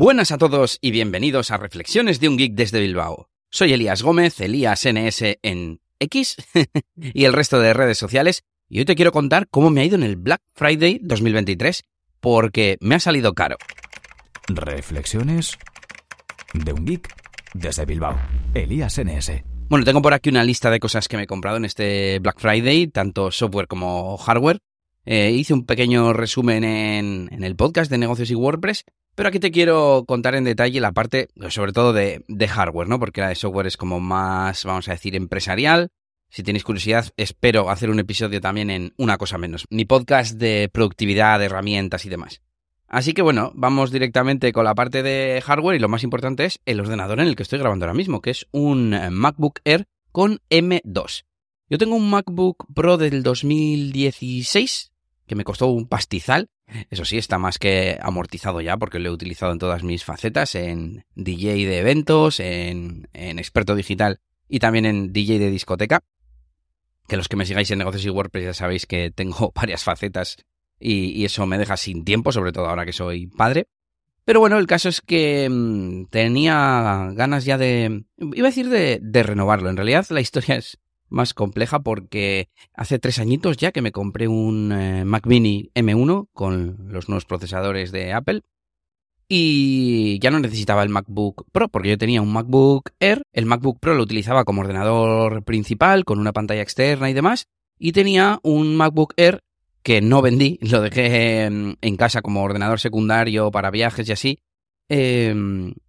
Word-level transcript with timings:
Buenas 0.00 0.32
a 0.32 0.38
todos 0.38 0.78
y 0.80 0.92
bienvenidos 0.92 1.50
a 1.50 1.58
Reflexiones 1.58 2.20
de 2.20 2.30
un 2.30 2.38
Geek 2.38 2.54
desde 2.54 2.80
Bilbao. 2.80 3.28
Soy 3.50 3.74
Elías 3.74 4.02
Gómez, 4.02 4.40
Elías 4.40 4.88
NS 4.90 5.36
en 5.42 5.82
X 5.98 6.36
y 6.96 7.26
el 7.26 7.34
resto 7.34 7.60
de 7.60 7.74
redes 7.74 7.98
sociales, 7.98 8.42
y 8.70 8.78
hoy 8.78 8.86
te 8.86 8.94
quiero 8.94 9.12
contar 9.12 9.46
cómo 9.50 9.68
me 9.68 9.82
ha 9.82 9.84
ido 9.84 9.96
en 9.96 10.02
el 10.02 10.16
Black 10.16 10.40
Friday 10.54 11.00
2023, 11.02 11.82
porque 12.18 12.78
me 12.80 12.94
ha 12.94 12.98
salido 12.98 13.34
caro. 13.34 13.58
Reflexiones 14.48 15.58
de 16.54 16.72
un 16.72 16.86
geek 16.86 17.14
desde 17.52 17.84
Bilbao. 17.84 18.18
Elías 18.54 18.98
NS. 18.98 19.44
Bueno, 19.68 19.84
tengo 19.84 20.00
por 20.00 20.14
aquí 20.14 20.30
una 20.30 20.44
lista 20.44 20.70
de 20.70 20.80
cosas 20.80 21.08
que 21.08 21.18
me 21.18 21.24
he 21.24 21.26
comprado 21.26 21.58
en 21.58 21.66
este 21.66 22.20
Black 22.20 22.40
Friday, 22.40 22.86
tanto 22.86 23.30
software 23.30 23.68
como 23.68 24.16
hardware. 24.16 24.60
Eh, 25.12 25.32
hice 25.32 25.54
un 25.54 25.66
pequeño 25.66 26.12
resumen 26.12 26.62
en, 26.62 27.42
el 27.42 27.56
podcast 27.56 27.90
de 27.90 27.98
negocios 27.98 28.30
y 28.30 28.36
WordPress, 28.36 28.84
pero 29.16 29.28
aquí 29.28 29.40
te 29.40 29.50
quiero 29.50 30.04
contar 30.06 30.36
en 30.36 30.44
detalle 30.44 30.78
la 30.78 30.92
parte, 30.92 31.30
sobre 31.48 31.72
todo 31.72 31.92
de, 31.92 32.22
hardware, 32.48 32.86
¿no? 32.86 33.00
Porque 33.00 33.20
la 33.20 33.30
de 33.30 33.34
software 33.34 33.66
es 33.66 33.76
como 33.76 33.98
más, 33.98 34.64
vamos 34.64 34.86
a 34.86 34.92
decir, 34.92 35.16
empresarial. 35.16 35.90
Si 36.28 36.44
tenéis 36.44 36.62
curiosidad, 36.62 37.10
espero 37.16 37.70
hacer 37.70 37.90
un 37.90 37.98
episodio 37.98 38.40
también 38.40 38.70
en 38.70 38.94
una 38.98 39.18
cosa 39.18 39.36
menos. 39.36 39.66
Mi 39.68 39.84
podcast 39.84 40.38
de 40.38 40.70
productividad, 40.72 41.40
de 41.40 41.46
herramientas 41.46 42.06
y 42.06 42.08
demás. 42.08 42.40
Así 42.86 43.12
que 43.12 43.22
bueno, 43.22 43.50
vamos 43.56 43.90
directamente 43.90 44.52
con 44.52 44.64
la 44.64 44.76
parte 44.76 45.02
de 45.02 45.42
hardware 45.44 45.74
y 45.74 45.80
lo 45.80 45.88
más 45.88 46.04
importante 46.04 46.44
es 46.44 46.60
el 46.66 46.78
ordenador 46.78 47.18
en 47.18 47.26
el 47.26 47.34
que 47.34 47.42
estoy 47.42 47.58
grabando 47.58 47.84
ahora 47.84 47.94
mismo, 47.94 48.20
que 48.20 48.30
es 48.30 48.46
un 48.52 48.96
MacBook 49.10 49.58
Air 49.64 49.88
con 50.12 50.38
M2. 50.50 51.24
Yo 51.68 51.78
tengo 51.78 51.96
un 51.96 52.10
MacBook 52.10 52.66
Pro 52.72 52.96
del 52.96 53.24
2016 53.24 54.89
que 55.30 55.36
me 55.36 55.44
costó 55.44 55.68
un 55.68 55.86
pastizal 55.86 56.50
eso 56.90 57.04
sí, 57.04 57.18
está 57.18 57.38
más 57.38 57.58
que 57.58 57.98
amortizado 58.00 58.60
ya 58.60 58.76
porque 58.76 58.98
lo 58.98 59.08
he 59.08 59.12
utilizado 59.12 59.52
en 59.52 59.58
todas 59.58 59.82
mis 59.82 60.04
facetas, 60.04 60.54
en 60.54 61.04
DJ 61.14 61.66
de 61.66 61.78
eventos, 61.78 62.40
en, 62.40 63.08
experto 63.12 63.74
digital 63.74 64.20
y 64.48 64.58
también 64.58 64.86
en 64.86 65.12
DJ 65.12 65.38
de 65.38 65.50
discoteca. 65.50 66.00
Que 67.08 67.16
los 67.16 67.28
que 67.28 67.36
me 67.36 67.46
sigáis 67.46 67.70
en 67.70 67.78
negocios 67.78 68.04
y 68.04 68.10
WordPress 68.10 68.44
ya 68.44 68.54
sabéis 68.54 68.86
que 68.86 69.10
tengo 69.10 69.52
varias 69.54 69.82
facetas 69.82 70.36
y, 70.78 71.24
eso 71.24 71.46
me 71.46 71.58
deja 71.58 71.76
sin 71.76 72.04
tiempo, 72.04 72.32
sobre 72.32 72.52
todo 72.52 72.66
ahora 72.66 72.86
que 72.86 72.92
soy 72.92 73.26
padre. 73.26 73.66
Pero 74.24 74.38
bueno, 74.38 74.58
el 74.58 74.66
caso 74.66 74.88
es 74.88 75.00
que 75.00 75.48
mmm, 75.50 76.04
tenía 76.06 77.10
ganas 77.14 77.44
ya 77.44 77.58
de... 77.58 78.04
iba 78.16 78.46
a 78.46 78.50
decir 78.50 78.68
de, 78.68 79.00
de 79.02 79.22
renovarlo. 79.22 79.70
En 79.70 79.76
realidad 79.76 80.06
la 80.10 80.20
historia 80.20 80.56
es 80.56 80.78
más 81.10 81.34
compleja 81.34 81.80
porque 81.80 82.48
hace 82.74 82.98
tres 82.98 83.18
añitos 83.18 83.56
ya 83.56 83.72
que 83.72 83.82
me 83.82 83.92
compré 83.92 84.28
un 84.28 84.72
eh, 84.72 85.04
Mac 85.04 85.26
Mini 85.26 85.70
M1 85.74 86.28
con 86.32 86.76
los 86.88 87.08
nuevos 87.08 87.26
procesadores 87.26 87.92
de 87.92 88.12
Apple 88.12 88.42
y 89.28 90.18
ya 90.20 90.30
no 90.30 90.40
necesitaba 90.40 90.82
el 90.82 90.88
MacBook 90.88 91.44
Pro 91.52 91.68
porque 91.68 91.90
yo 91.90 91.98
tenía 91.98 92.22
un 92.22 92.32
MacBook 92.32 92.90
Air, 92.98 93.22
el 93.32 93.46
MacBook 93.46 93.78
Pro 93.78 93.94
lo 93.94 94.02
utilizaba 94.02 94.44
como 94.44 94.62
ordenador 94.62 95.44
principal 95.44 96.04
con 96.04 96.18
una 96.18 96.32
pantalla 96.32 96.62
externa 96.62 97.10
y 97.10 97.14
demás 97.14 97.46
y 97.78 97.92
tenía 97.92 98.40
un 98.42 98.76
MacBook 98.76 99.14
Air 99.16 99.42
que 99.82 100.00
no 100.00 100.22
vendí, 100.22 100.58
lo 100.62 100.80
dejé 100.80 101.44
en 101.44 101.96
casa 101.96 102.22
como 102.22 102.42
ordenador 102.42 102.80
secundario 102.80 103.50
para 103.50 103.70
viajes 103.70 104.08
y 104.08 104.12
así 104.12 104.38
eh, 104.92 105.32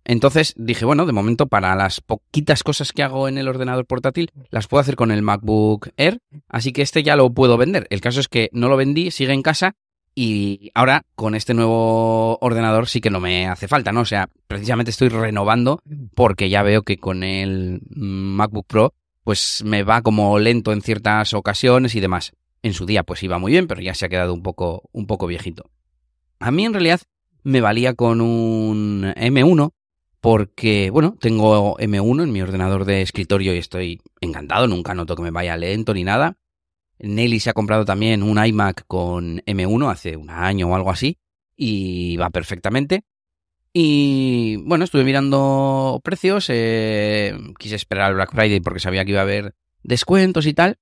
entonces 0.05 0.53
dije, 0.57 0.85
bueno, 0.85 1.07
de 1.07 1.11
momento 1.11 1.47
para 1.47 1.75
las 1.75 2.01
poquitas 2.01 2.61
cosas 2.61 2.93
que 2.93 3.01
hago 3.01 3.27
en 3.27 3.39
el 3.39 3.47
ordenador 3.47 3.87
portátil, 3.87 4.31
las 4.51 4.67
puedo 4.67 4.79
hacer 4.79 4.95
con 4.95 5.09
el 5.09 5.23
MacBook 5.23 5.89
Air, 5.97 6.19
así 6.47 6.71
que 6.71 6.83
este 6.83 7.01
ya 7.01 7.15
lo 7.15 7.33
puedo 7.33 7.57
vender. 7.57 7.87
El 7.89 7.99
caso 7.99 8.19
es 8.19 8.27
que 8.27 8.49
no 8.53 8.69
lo 8.69 8.77
vendí, 8.77 9.09
sigue 9.09 9.33
en 9.33 9.41
casa 9.41 9.75
y 10.13 10.69
ahora 10.75 11.03
con 11.15 11.33
este 11.33 11.55
nuevo 11.55 12.37
ordenador 12.41 12.87
sí 12.87 13.01
que 13.01 13.09
no 13.09 13.19
me 13.19 13.47
hace 13.47 13.67
falta, 13.67 13.91
¿no? 13.91 14.01
O 14.01 14.05
sea, 14.05 14.29
precisamente 14.47 14.91
estoy 14.91 15.09
renovando 15.09 15.81
porque 16.13 16.49
ya 16.49 16.61
veo 16.61 16.83
que 16.83 16.97
con 16.97 17.23
el 17.23 17.81
MacBook 17.89 18.67
Pro 18.67 18.93
pues 19.23 19.63
me 19.65 19.81
va 19.81 20.03
como 20.03 20.37
lento 20.37 20.73
en 20.73 20.83
ciertas 20.83 21.33
ocasiones 21.33 21.95
y 21.95 22.01
demás. 22.01 22.33
En 22.61 22.73
su 22.73 22.85
día 22.85 23.01
pues 23.01 23.23
iba 23.23 23.39
muy 23.39 23.51
bien, 23.51 23.65
pero 23.65 23.81
ya 23.81 23.95
se 23.95 24.05
ha 24.05 24.09
quedado 24.09 24.35
un 24.35 24.43
poco, 24.43 24.89
un 24.91 25.07
poco 25.07 25.25
viejito. 25.25 25.71
A 26.39 26.51
mí 26.51 26.65
en 26.65 26.73
realidad 26.73 27.01
me 27.43 27.61
valía 27.61 27.93
con 27.93 28.21
un 28.21 29.03
M1 29.15 29.71
porque, 30.19 30.91
bueno, 30.91 31.17
tengo 31.19 31.77
M1 31.77 32.23
en 32.23 32.31
mi 32.31 32.41
ordenador 32.41 32.85
de 32.85 33.01
escritorio 33.01 33.55
y 33.55 33.57
estoy 33.57 34.01
encantado, 34.21 34.67
nunca 34.67 34.93
noto 34.93 35.15
que 35.15 35.23
me 35.23 35.31
vaya 35.31 35.57
lento 35.57 35.93
ni 35.93 36.03
nada. 36.03 36.37
Nelly 36.99 37.39
se 37.39 37.49
ha 37.49 37.53
comprado 37.53 37.85
también 37.85 38.21
un 38.21 38.43
iMac 38.43 38.85
con 38.85 39.39
M1 39.39 39.91
hace 39.91 40.15
un 40.15 40.29
año 40.29 40.67
o 40.67 40.75
algo 40.75 40.91
así 40.91 41.17
y 41.55 42.17
va 42.17 42.29
perfectamente. 42.29 43.03
Y 43.73 44.57
bueno, 44.57 44.83
estuve 44.83 45.03
mirando 45.03 46.01
precios, 46.03 46.47
eh, 46.49 47.33
quise 47.57 47.75
esperar 47.75 48.07
al 48.07 48.15
Black 48.15 48.31
Friday 48.31 48.59
porque 48.59 48.79
sabía 48.79 49.05
que 49.05 49.11
iba 49.11 49.21
a 49.21 49.23
haber 49.23 49.55
descuentos 49.81 50.45
y 50.45 50.53
tal. 50.53 50.77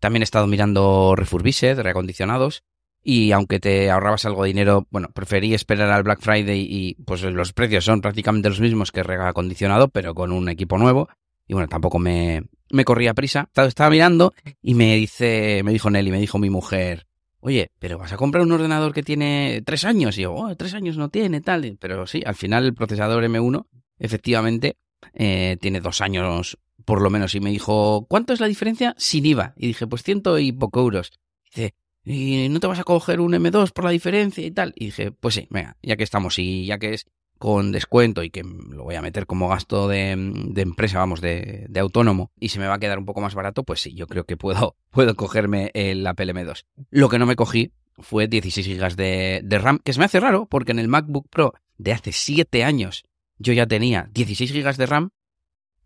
También 0.00 0.22
he 0.22 0.24
estado 0.24 0.46
mirando 0.46 1.14
refurbished, 1.16 1.80
reacondicionados, 1.80 2.62
y 3.10 3.32
aunque 3.32 3.58
te 3.58 3.90
ahorrabas 3.90 4.26
algo 4.26 4.42
de 4.42 4.48
dinero, 4.48 4.86
bueno, 4.90 5.08
preferí 5.14 5.54
esperar 5.54 5.90
al 5.90 6.02
Black 6.02 6.20
Friday 6.20 6.66
y 6.68 6.94
pues 7.06 7.22
los 7.22 7.54
precios 7.54 7.82
son 7.82 8.02
prácticamente 8.02 8.50
los 8.50 8.60
mismos 8.60 8.92
que 8.92 9.02
reacondicionado, 9.02 9.88
pero 9.88 10.14
con 10.14 10.30
un 10.30 10.50
equipo 10.50 10.76
nuevo. 10.76 11.08
Y 11.46 11.54
bueno, 11.54 11.68
tampoco 11.68 11.98
me, 11.98 12.42
me 12.70 12.84
corría 12.84 13.14
prisa. 13.14 13.48
Estaba 13.56 13.88
mirando 13.88 14.34
y 14.60 14.74
me 14.74 14.96
dice, 14.96 15.62
me 15.64 15.72
dijo 15.72 15.88
Nelly, 15.88 16.10
me 16.10 16.20
dijo 16.20 16.38
mi 16.38 16.50
mujer, 16.50 17.06
oye, 17.40 17.70
pero 17.78 17.96
vas 17.96 18.12
a 18.12 18.18
comprar 18.18 18.44
un 18.44 18.52
ordenador 18.52 18.92
que 18.92 19.02
tiene 19.02 19.62
tres 19.64 19.86
años. 19.86 20.18
Y 20.18 20.22
yo, 20.24 20.34
oh, 20.34 20.54
tres 20.54 20.74
años 20.74 20.98
no 20.98 21.08
tiene, 21.08 21.40
tal. 21.40 21.78
Pero 21.80 22.06
sí, 22.06 22.22
al 22.26 22.34
final 22.34 22.66
el 22.66 22.74
procesador 22.74 23.24
M1 23.24 23.64
efectivamente 23.98 24.76
eh, 25.14 25.56
tiene 25.62 25.80
dos 25.80 26.02
años 26.02 26.58
por 26.84 27.00
lo 27.00 27.08
menos. 27.08 27.34
Y 27.34 27.40
me 27.40 27.48
dijo, 27.48 28.04
¿cuánto 28.06 28.34
es 28.34 28.40
la 28.40 28.48
diferencia 28.48 28.94
sin 28.98 29.24
IVA? 29.24 29.54
Y 29.56 29.68
dije, 29.68 29.86
pues 29.86 30.02
ciento 30.02 30.38
y 30.38 30.52
poco 30.52 30.80
euros. 30.80 31.10
dice, 31.46 31.74
y 32.08 32.48
no 32.48 32.58
te 32.58 32.66
vas 32.66 32.78
a 32.78 32.84
coger 32.84 33.20
un 33.20 33.32
M2 33.32 33.72
por 33.72 33.84
la 33.84 33.90
diferencia 33.90 34.44
y 34.44 34.50
tal. 34.50 34.72
Y 34.76 34.86
dije, 34.86 35.12
pues 35.12 35.34
sí, 35.34 35.46
venga, 35.50 35.76
ya 35.82 35.96
que 35.96 36.04
estamos 36.04 36.38
y 36.38 36.64
ya 36.64 36.78
que 36.78 36.94
es 36.94 37.06
con 37.38 37.70
descuento 37.70 38.22
y 38.22 38.30
que 38.30 38.42
lo 38.42 38.84
voy 38.84 38.96
a 38.96 39.02
meter 39.02 39.26
como 39.26 39.48
gasto 39.48 39.88
de, 39.88 40.16
de 40.16 40.62
empresa, 40.62 40.98
vamos, 40.98 41.20
de, 41.20 41.66
de, 41.68 41.80
autónomo, 41.80 42.32
y 42.40 42.48
se 42.48 42.58
me 42.58 42.66
va 42.66 42.74
a 42.74 42.78
quedar 42.78 42.98
un 42.98 43.04
poco 43.04 43.20
más 43.20 43.34
barato, 43.34 43.62
pues 43.62 43.80
sí, 43.80 43.94
yo 43.94 44.06
creo 44.06 44.24
que 44.24 44.36
puedo, 44.36 44.76
puedo 44.90 45.14
cogerme 45.14 45.70
el 45.74 46.06
Apple 46.06 46.34
M2. 46.34 46.64
Lo 46.90 47.08
que 47.08 47.18
no 47.18 47.26
me 47.26 47.36
cogí 47.36 47.72
fue 47.98 48.26
16 48.26 48.78
GB 48.78 48.96
de, 48.96 49.40
de 49.44 49.58
RAM, 49.58 49.78
que 49.84 49.92
se 49.92 49.98
me 49.98 50.06
hace 50.06 50.18
raro, 50.18 50.46
porque 50.46 50.72
en 50.72 50.78
el 50.78 50.88
MacBook 50.88 51.28
Pro 51.28 51.54
de 51.76 51.92
hace 51.92 52.12
7 52.12 52.64
años 52.64 53.04
yo 53.38 53.52
ya 53.52 53.66
tenía 53.66 54.08
16 54.12 54.52
GB 54.52 54.76
de 54.76 54.86
RAM, 54.86 55.10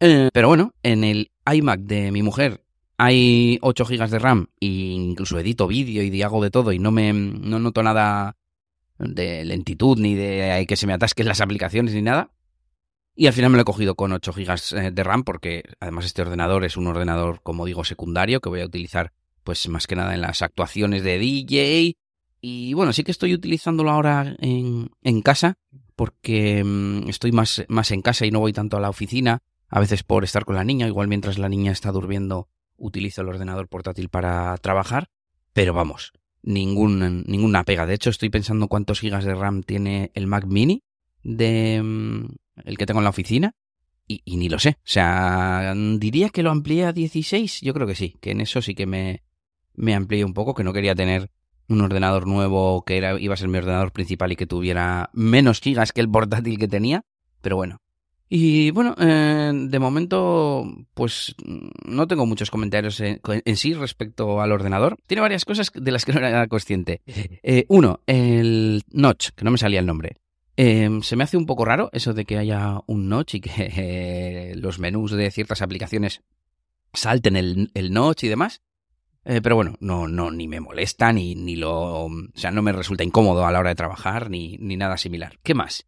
eh, 0.00 0.30
pero 0.32 0.48
bueno, 0.48 0.74
en 0.82 1.04
el 1.04 1.30
iMac 1.52 1.80
de 1.80 2.10
mi 2.12 2.22
mujer 2.22 2.61
hay 3.04 3.58
8 3.62 3.84
GB 3.84 4.10
de 4.10 4.18
RAM 4.20 4.46
e 4.60 4.66
incluso 4.66 5.36
edito 5.36 5.66
vídeo 5.66 6.04
y 6.04 6.22
hago 6.22 6.40
de 6.40 6.52
todo 6.52 6.70
y 6.72 6.78
no 6.78 6.92
me 6.92 7.12
no 7.12 7.58
noto 7.58 7.82
nada 7.82 8.36
de 8.96 9.44
lentitud 9.44 9.98
ni 9.98 10.14
de 10.14 10.64
que 10.68 10.76
se 10.76 10.86
me 10.86 10.92
atasquen 10.92 11.26
las 11.26 11.40
aplicaciones 11.40 11.94
ni 11.94 12.02
nada. 12.02 12.30
Y 13.16 13.26
al 13.26 13.32
final 13.32 13.50
me 13.50 13.56
lo 13.56 13.62
he 13.62 13.64
cogido 13.64 13.96
con 13.96 14.12
8 14.12 14.32
GB 14.32 14.92
de 14.92 15.02
RAM 15.02 15.24
porque 15.24 15.64
además 15.80 16.04
este 16.04 16.22
ordenador 16.22 16.64
es 16.64 16.76
un 16.76 16.86
ordenador, 16.86 17.40
como 17.42 17.66
digo, 17.66 17.82
secundario 17.82 18.40
que 18.40 18.48
voy 18.48 18.60
a 18.60 18.66
utilizar 18.66 19.12
pues 19.42 19.68
más 19.68 19.88
que 19.88 19.96
nada 19.96 20.14
en 20.14 20.20
las 20.20 20.40
actuaciones 20.40 21.02
de 21.02 21.18
DJ. 21.18 21.96
Y 22.40 22.72
bueno, 22.74 22.92
sí 22.92 23.02
que 23.02 23.10
estoy 23.10 23.34
utilizándolo 23.34 23.90
ahora 23.90 24.36
en, 24.38 24.90
en 25.02 25.22
casa 25.22 25.58
porque 25.96 26.62
mmm, 26.64 27.08
estoy 27.08 27.32
más, 27.32 27.64
más 27.66 27.90
en 27.90 28.00
casa 28.00 28.26
y 28.26 28.30
no 28.30 28.38
voy 28.38 28.52
tanto 28.52 28.76
a 28.76 28.80
la 28.80 28.90
oficina. 28.90 29.40
A 29.68 29.80
veces 29.80 30.04
por 30.04 30.22
estar 30.22 30.44
con 30.44 30.54
la 30.54 30.62
niña, 30.62 30.86
igual 30.86 31.08
mientras 31.08 31.38
la 31.38 31.48
niña 31.48 31.72
está 31.72 31.90
durmiendo 31.90 32.48
utilizo 32.82 33.22
el 33.22 33.28
ordenador 33.28 33.68
portátil 33.68 34.08
para 34.08 34.56
trabajar, 34.58 35.08
pero 35.52 35.72
vamos, 35.72 36.12
ningún, 36.42 37.24
ninguna 37.26 37.64
pega. 37.64 37.86
De 37.86 37.94
hecho, 37.94 38.10
estoy 38.10 38.28
pensando 38.28 38.68
cuántos 38.68 39.00
gigas 39.00 39.24
de 39.24 39.34
RAM 39.34 39.62
tiene 39.62 40.10
el 40.14 40.26
Mac 40.26 40.44
Mini 40.46 40.82
de 41.22 41.80
mm, 41.82 42.26
el 42.64 42.76
que 42.76 42.86
tengo 42.86 43.00
en 43.00 43.04
la 43.04 43.10
oficina 43.10 43.54
y, 44.06 44.36
ni 44.36 44.48
lo 44.48 44.58
sé. 44.58 44.70
O 44.78 44.80
sea, 44.84 45.72
diría 45.98 46.28
que 46.28 46.42
lo 46.42 46.50
amplié 46.50 46.84
a 46.84 46.92
16. 46.92 47.60
Yo 47.60 47.72
creo 47.72 47.86
que 47.86 47.94
sí, 47.94 48.16
que 48.20 48.32
en 48.32 48.40
eso 48.40 48.60
sí 48.60 48.74
que 48.74 48.86
me, 48.86 49.22
me 49.74 49.94
amplié 49.94 50.24
un 50.24 50.34
poco, 50.34 50.54
que 50.54 50.64
no 50.64 50.72
quería 50.72 50.94
tener 50.94 51.30
un 51.68 51.80
ordenador 51.80 52.26
nuevo 52.26 52.84
que 52.84 52.98
era, 52.98 53.18
iba 53.18 53.34
a 53.34 53.36
ser 53.36 53.48
mi 53.48 53.58
ordenador 53.58 53.92
principal 53.92 54.32
y 54.32 54.36
que 54.36 54.46
tuviera 54.46 55.08
menos 55.14 55.60
gigas 55.60 55.92
que 55.92 56.00
el 56.00 56.10
portátil 56.10 56.58
que 56.58 56.68
tenía. 56.68 57.04
Pero 57.40 57.56
bueno, 57.56 57.78
y 58.34 58.70
bueno, 58.70 58.94
eh, 58.98 59.52
de 59.54 59.78
momento, 59.78 60.64
pues 60.94 61.34
no 61.84 62.08
tengo 62.08 62.24
muchos 62.24 62.50
comentarios 62.50 62.98
en, 63.00 63.20
sí 63.56 63.74
respecto 63.74 64.40
al 64.40 64.52
ordenador. 64.52 64.96
Tiene 65.06 65.20
varias 65.20 65.44
cosas 65.44 65.70
de 65.74 65.92
las 65.92 66.06
que 66.06 66.14
no 66.14 66.20
era 66.20 66.48
consciente. 66.48 67.02
Eh, 67.42 67.66
uno, 67.68 68.00
el 68.06 68.84
notch, 68.90 69.32
que 69.36 69.44
no 69.44 69.50
me 69.50 69.58
salía 69.58 69.80
el 69.80 69.86
nombre. 69.86 70.16
Eh, 70.56 70.88
se 71.02 71.14
me 71.14 71.24
hace 71.24 71.36
un 71.36 71.44
poco 71.44 71.66
raro 71.66 71.90
eso 71.92 72.14
de 72.14 72.24
que 72.24 72.38
haya 72.38 72.80
un 72.86 73.10
notch 73.10 73.34
y 73.34 73.40
que 73.42 74.54
los 74.56 74.78
menús 74.78 75.10
de 75.10 75.30
ciertas 75.30 75.60
aplicaciones 75.60 76.22
salten 76.94 77.36
el, 77.36 77.70
el 77.74 77.92
notch 77.92 78.24
y 78.24 78.28
demás. 78.28 78.62
pero 79.24 79.56
bueno, 79.56 79.74
no, 79.80 80.08
no, 80.08 80.30
ni 80.30 80.48
me 80.48 80.60
molesta, 80.60 81.12
ni, 81.12 81.34
ni 81.34 81.56
lo. 81.56 82.06
O 82.06 82.10
sea, 82.34 82.50
no 82.50 82.62
me 82.62 82.72
resulta 82.72 83.04
incómodo 83.04 83.44
a 83.44 83.52
la 83.52 83.58
hora 83.58 83.68
de 83.68 83.76
trabajar, 83.76 84.30
ni, 84.30 84.56
ni 84.56 84.78
nada 84.78 84.96
similar. 84.96 85.38
¿Qué 85.42 85.52
más? 85.52 85.86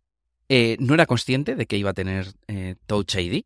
Eh, 0.57 0.77
no 0.79 0.95
era 0.95 1.07
consciente 1.07 1.57
de 1.57 1.67
que 1.67 1.77
iba 1.77 1.91
a 1.91 1.95
tener 1.95 2.29
eh, 2.47 2.77
Touch 2.87 3.17
ID, 3.17 3.43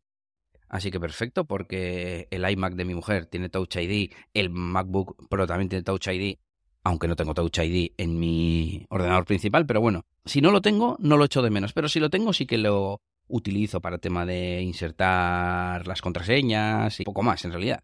así 0.67 0.91
que 0.91 0.99
perfecto, 0.99 1.45
porque 1.45 2.27
el 2.29 2.47
iMac 2.47 2.75
de 2.75 2.85
mi 2.85 2.93
mujer 2.93 3.25
tiene 3.25 3.49
Touch 3.49 3.77
ID, 3.77 4.11
el 4.35 4.51
MacBook 4.51 5.27
Pro 5.27 5.47
también 5.47 5.69
tiene 5.69 5.81
Touch 5.81 6.05
ID, 6.05 6.37
aunque 6.83 7.07
no 7.07 7.15
tengo 7.15 7.33
Touch 7.33 7.57
ID 7.57 7.93
en 7.97 8.19
mi 8.19 8.85
ordenador 8.91 9.25
principal, 9.25 9.65
pero 9.65 9.81
bueno, 9.81 10.05
si 10.23 10.39
no 10.39 10.51
lo 10.51 10.61
tengo, 10.61 10.97
no 10.99 11.17
lo 11.17 11.25
echo 11.25 11.41
de 11.41 11.49
menos, 11.49 11.73
pero 11.73 11.89
si 11.89 11.99
lo 11.99 12.11
tengo, 12.11 12.31
sí 12.31 12.45
que 12.45 12.59
lo 12.59 13.01
utilizo 13.27 13.81
para 13.81 13.95
el 13.95 14.01
tema 14.01 14.27
de 14.27 14.61
insertar 14.61 15.87
las 15.87 16.03
contraseñas 16.03 16.99
y 16.99 17.05
poco 17.05 17.23
más, 17.23 17.43
en 17.43 17.53
realidad. 17.53 17.83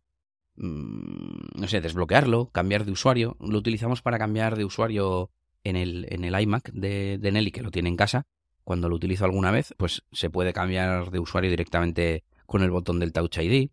Mm, 0.55 1.61
no 1.61 1.67
sé, 1.67 1.81
desbloquearlo, 1.81 2.51
cambiar 2.51 2.85
de 2.85 2.91
usuario. 2.91 3.37
Lo 3.39 3.57
utilizamos 3.57 4.03
para 4.03 4.19
cambiar 4.19 4.55
de 4.55 4.65
usuario 4.65 5.31
en 5.63 5.77
el, 5.77 6.05
en 6.11 6.25
el 6.25 6.39
iMac 6.39 6.71
de, 6.73 7.17
de 7.17 7.31
Nelly, 7.31 7.49
que 7.49 7.63
lo 7.63 7.71
tiene 7.71 7.89
en 7.89 7.97
casa. 7.97 8.27
Cuando 8.65 8.89
lo 8.89 8.95
utilizo 8.95 9.23
alguna 9.23 9.51
vez, 9.51 9.73
pues 9.77 10.03
se 10.11 10.29
puede 10.29 10.51
cambiar 10.51 11.11
de 11.11 11.19
usuario 11.19 11.51
directamente 11.51 12.23
con 12.45 12.63
el 12.63 12.71
botón 12.71 12.99
del 12.99 13.13
Touch 13.13 13.37
ID. 13.37 13.69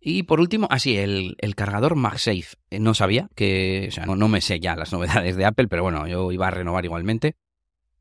Y 0.00 0.22
por 0.22 0.40
último, 0.40 0.66
así, 0.70 0.96
el, 0.96 1.36
el, 1.38 1.54
cargador 1.54 1.94
MagSafe. 1.94 2.56
Eh, 2.70 2.80
no 2.80 2.94
sabía 2.94 3.28
que, 3.34 3.86
o 3.88 3.92
sea, 3.92 4.06
no, 4.06 4.16
no, 4.16 4.28
me 4.28 4.40
sé 4.40 4.58
ya 4.58 4.74
las 4.74 4.92
novedades 4.94 5.36
de 5.36 5.44
Apple, 5.44 5.68
pero 5.68 5.82
bueno, 5.82 6.08
yo 6.08 6.32
iba 6.32 6.48
a 6.48 6.50
renovar 6.50 6.84
igualmente. 6.84 7.36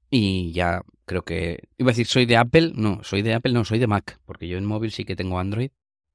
Y 0.10 0.54
ya 0.54 0.82
creo 1.06 1.24
que, 1.24 1.68
iba 1.78 1.90
a 1.90 1.92
decir, 1.92 2.08
soy 2.08 2.26
de 2.26 2.38
Apple, 2.38 2.72
no, 2.76 3.04
soy 3.04 3.22
de 3.22 3.34
Apple, 3.34 3.52
no, 3.52 3.66
soy 3.66 3.80
de 3.80 3.88
Mac, 3.88 4.20
porque 4.26 4.48
yo 4.48 4.58
en 4.58 4.66
móvil 4.66 4.92
sí 4.92 5.04
que 5.04 5.18
tengo 5.18 5.38
Android, 5.38 5.72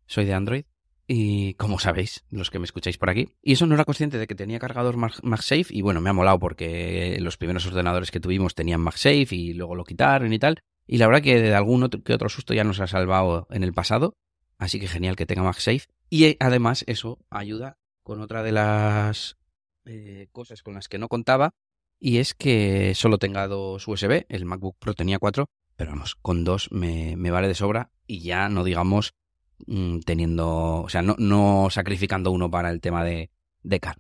soy 0.06 0.24
de 0.24 0.34
Android. 0.34 0.64
Y 1.06 1.54
como 1.54 1.78
sabéis, 1.78 2.24
los 2.30 2.50
que 2.50 2.58
me 2.58 2.64
escucháis 2.64 2.96
por 2.96 3.10
aquí. 3.10 3.28
Y 3.42 3.52
eso 3.52 3.66
no 3.66 3.74
era 3.74 3.84
consciente 3.84 4.18
de 4.18 4.26
que 4.26 4.34
tenía 4.34 4.58
cargador 4.58 4.96
MagSafe. 4.96 5.66
Y 5.70 5.82
bueno, 5.82 6.00
me 6.00 6.10
ha 6.10 6.14
molado 6.14 6.38
porque 6.38 7.18
los 7.20 7.36
primeros 7.36 7.66
ordenadores 7.66 8.10
que 8.10 8.20
tuvimos 8.20 8.54
tenían 8.54 8.80
MagSafe 8.80 9.28
y 9.30 9.52
luego 9.52 9.74
lo 9.74 9.84
quitaron 9.84 10.32
y 10.32 10.38
tal. 10.38 10.60
Y 10.86 10.98
la 10.98 11.06
verdad 11.06 11.22
que 11.22 11.40
de 11.40 11.54
algún 11.54 11.82
otro, 11.82 12.02
que 12.02 12.14
otro 12.14 12.28
susto 12.28 12.54
ya 12.54 12.64
nos 12.64 12.80
ha 12.80 12.86
salvado 12.86 13.46
en 13.50 13.62
el 13.64 13.74
pasado. 13.74 14.14
Así 14.56 14.80
que 14.80 14.88
genial 14.88 15.16
que 15.16 15.26
tenga 15.26 15.42
MagSafe. 15.42 15.86
Y 16.08 16.36
además 16.40 16.84
eso 16.86 17.18
ayuda 17.28 17.76
con 18.02 18.22
otra 18.22 18.42
de 18.42 18.52
las 18.52 19.36
eh, 19.84 20.28
cosas 20.32 20.62
con 20.62 20.74
las 20.74 20.88
que 20.88 20.98
no 20.98 21.08
contaba. 21.08 21.50
Y 22.00 22.18
es 22.18 22.34
que 22.34 22.94
solo 22.94 23.18
tenga 23.18 23.46
dos 23.46 23.86
USB. 23.86 24.24
El 24.28 24.46
MacBook 24.46 24.78
Pro 24.78 24.94
tenía 24.94 25.18
cuatro. 25.18 25.48
Pero 25.76 25.90
vamos, 25.90 26.14
con 26.14 26.44
dos 26.44 26.70
me 26.70 27.30
vale 27.30 27.48
de 27.48 27.54
sobra. 27.54 27.90
Y 28.06 28.20
ya 28.20 28.48
no 28.48 28.64
digamos 28.64 29.12
mm, 29.66 30.00
teniendo, 30.00 30.82
o 30.82 30.88
sea, 30.88 31.02
no, 31.02 31.16
no, 31.18 31.68
sacrificando 31.70 32.30
uno 32.30 32.50
para 32.50 32.70
el 32.70 32.80
tema 32.80 33.04
de, 33.04 33.30
de 33.62 33.80
car. 33.80 33.96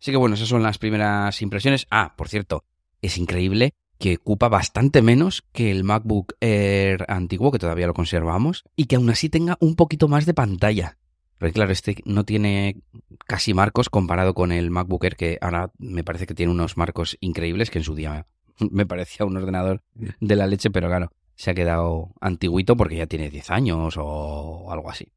Así 0.00 0.10
que 0.10 0.16
bueno, 0.16 0.34
esas 0.34 0.48
son 0.48 0.62
las 0.62 0.78
primeras 0.78 1.42
impresiones. 1.42 1.86
Ah, 1.90 2.14
por 2.16 2.28
cierto, 2.28 2.64
es 3.02 3.18
increíble 3.18 3.74
que 3.98 4.16
ocupa 4.16 4.48
bastante 4.48 5.02
menos 5.02 5.44
que 5.52 5.70
el 5.70 5.84
MacBook 5.84 6.34
Air 6.40 7.04
antiguo, 7.08 7.52
que 7.52 7.58
todavía 7.58 7.86
lo 7.86 7.92
conservamos, 7.92 8.64
y 8.74 8.86
que 8.86 8.96
aún 8.96 9.10
así 9.10 9.28
tenga 9.28 9.58
un 9.60 9.76
poquito 9.76 10.08
más 10.08 10.24
de 10.24 10.32
pantalla. 10.32 10.96
Porque 11.38 11.52
claro, 11.52 11.72
este 11.72 11.96
no 12.06 12.24
tiene 12.24 12.82
casi 13.26 13.52
marcos 13.52 13.90
comparado 13.90 14.32
con 14.32 14.52
el 14.52 14.70
MacBook 14.70 15.04
Air, 15.04 15.16
que 15.16 15.38
ahora 15.42 15.70
me 15.78 16.02
parece 16.02 16.26
que 16.26 16.34
tiene 16.34 16.50
unos 16.50 16.78
marcos 16.78 17.18
increíbles, 17.20 17.70
que 17.70 17.78
en 17.78 17.84
su 17.84 17.94
día 17.94 18.26
me 18.70 18.86
parecía 18.86 19.26
un 19.26 19.36
ordenador 19.36 19.82
de 19.94 20.36
la 20.36 20.46
leche, 20.46 20.70
pero 20.70 20.88
claro, 20.88 21.12
se 21.40 21.50
ha 21.50 21.54
quedado 21.54 22.10
antiguito 22.20 22.76
porque 22.76 22.96
ya 22.96 23.06
tiene 23.06 23.30
10 23.30 23.50
años 23.50 23.94
o 23.96 24.70
algo 24.70 24.90
así. 24.90 25.10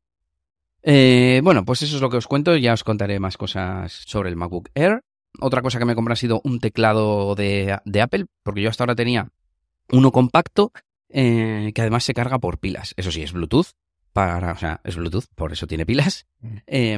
Eh, 0.82 1.42
bueno, 1.44 1.66
pues 1.66 1.82
eso 1.82 1.98
es 1.98 2.02
lo 2.02 2.10
que 2.10 2.16
os 2.16 2.28
cuento. 2.28 2.56
Ya 2.56 2.72
os 2.72 2.86
contaré 2.86 3.20
más 3.20 3.36
cosas 3.36 3.92
sobre 3.92 4.30
el 4.30 4.38
MacBook 4.38 4.70
Air. 4.74 5.04
Otra 5.42 5.62
cosa 5.62 5.80
que 5.80 5.86
me 5.86 5.96
compré 5.96 6.14
ha 6.14 6.16
sido 6.16 6.40
un 6.46 6.62
teclado 6.62 7.36
de, 7.36 7.78
de 7.84 8.02
Apple, 8.02 8.28
porque 8.42 8.62
yo 8.62 8.70
hasta 8.70 8.86
ahora 8.86 8.96
tenía 8.96 9.32
uno 9.92 10.14
compacto 10.14 10.72
eh, 11.10 11.74
que 11.76 11.82
además 11.82 12.06
se 12.06 12.14
carga 12.14 12.40
por 12.40 12.58
pilas. 12.58 12.94
Eso 12.96 13.12
sí, 13.12 13.22
es 13.22 13.34
Bluetooth. 13.34 13.72
Para, 14.14 14.54
o 14.54 14.58
sea, 14.58 14.80
es 14.86 14.96
Bluetooth, 14.96 15.26
por 15.36 15.52
eso 15.52 15.68
tiene 15.68 15.86
pilas. 15.86 16.26
Eh, 16.68 16.98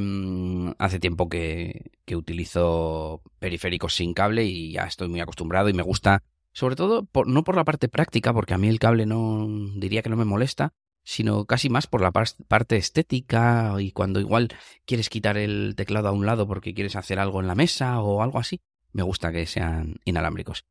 hace 0.77 0.99
tiempo 0.99 1.29
que, 1.29 1.93
que 2.05 2.15
utilizo 2.15 3.23
periféricos 3.39 3.95
sin 3.95 4.13
cable 4.13 4.43
y 4.43 4.73
ya 4.73 4.83
estoy 4.83 5.07
muy 5.07 5.21
acostumbrado 5.21 5.67
y 5.69 5.73
me 5.73 5.81
gusta 5.81 6.21
sobre 6.55 6.77
todo, 6.77 7.05
no 7.25 7.43
por 7.43 7.57
la 7.57 7.65
parte 7.65 7.89
práctica, 7.89 8.33
porque 8.33 8.53
a 8.53 8.57
mí 8.57 8.69
el 8.69 8.79
cable 8.79 9.05
no 9.05 9.45
diría 9.75 10.01
que 10.01 10.09
no 10.09 10.15
me 10.15 10.23
molesta, 10.23 10.73
sino 11.03 11.43
casi 11.43 11.69
más 11.69 11.85
por 11.85 11.99
la 11.99 12.13
parte 12.13 12.77
estética 12.77 13.75
y 13.77 13.91
cuando 13.91 14.21
igual 14.21 14.47
quieres 14.85 15.09
quitar 15.09 15.37
el 15.37 15.73
teclado 15.75 16.07
a 16.07 16.13
un 16.13 16.25
lado 16.25 16.47
porque 16.47 16.73
quieres 16.73 16.95
hacer 16.95 17.19
algo 17.19 17.41
en 17.41 17.47
la 17.47 17.55
mesa 17.55 17.99
o 17.99 18.23
algo 18.23 18.39
así, 18.39 18.61
me 18.93 19.03
gusta 19.03 19.33
que 19.33 19.45
sean 19.45 19.97
inalámbricos. 20.05 20.63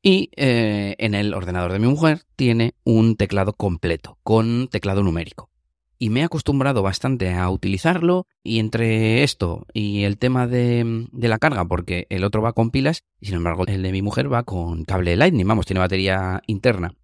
Y 0.00 0.30
eh, 0.36 0.94
en 0.98 1.14
el 1.14 1.34
ordenador 1.34 1.72
de 1.72 1.80
mi 1.80 1.88
mujer 1.88 2.22
tiene 2.36 2.76
un 2.84 3.16
teclado 3.16 3.52
completo, 3.52 4.16
con 4.22 4.68
teclado 4.68 5.02
numérico 5.02 5.49
y 6.02 6.08
me 6.08 6.20
he 6.20 6.24
acostumbrado 6.24 6.82
bastante 6.82 7.34
a 7.34 7.50
utilizarlo 7.50 8.26
y 8.42 8.58
entre 8.58 9.22
esto 9.22 9.66
y 9.74 10.04
el 10.04 10.16
tema 10.16 10.46
de, 10.46 11.06
la 11.12 11.38
carga, 11.38 11.66
porque 11.66 12.06
el 12.08 12.24
otro 12.24 12.40
va 12.40 12.54
con 12.54 12.70
pilas 12.70 13.04
y 13.20 13.26
sin 13.26 13.36
embargo 13.36 13.66
el 13.66 13.82
de 13.82 13.92
mi 13.92 14.00
mujer 14.00 14.32
va 14.32 14.42
con 14.44 14.84
cable 14.86 15.14
Lightning, 15.14 15.46
vamos, 15.46 15.66
tiene 15.66 15.80
batería 15.80 16.42
interna. 16.46 16.94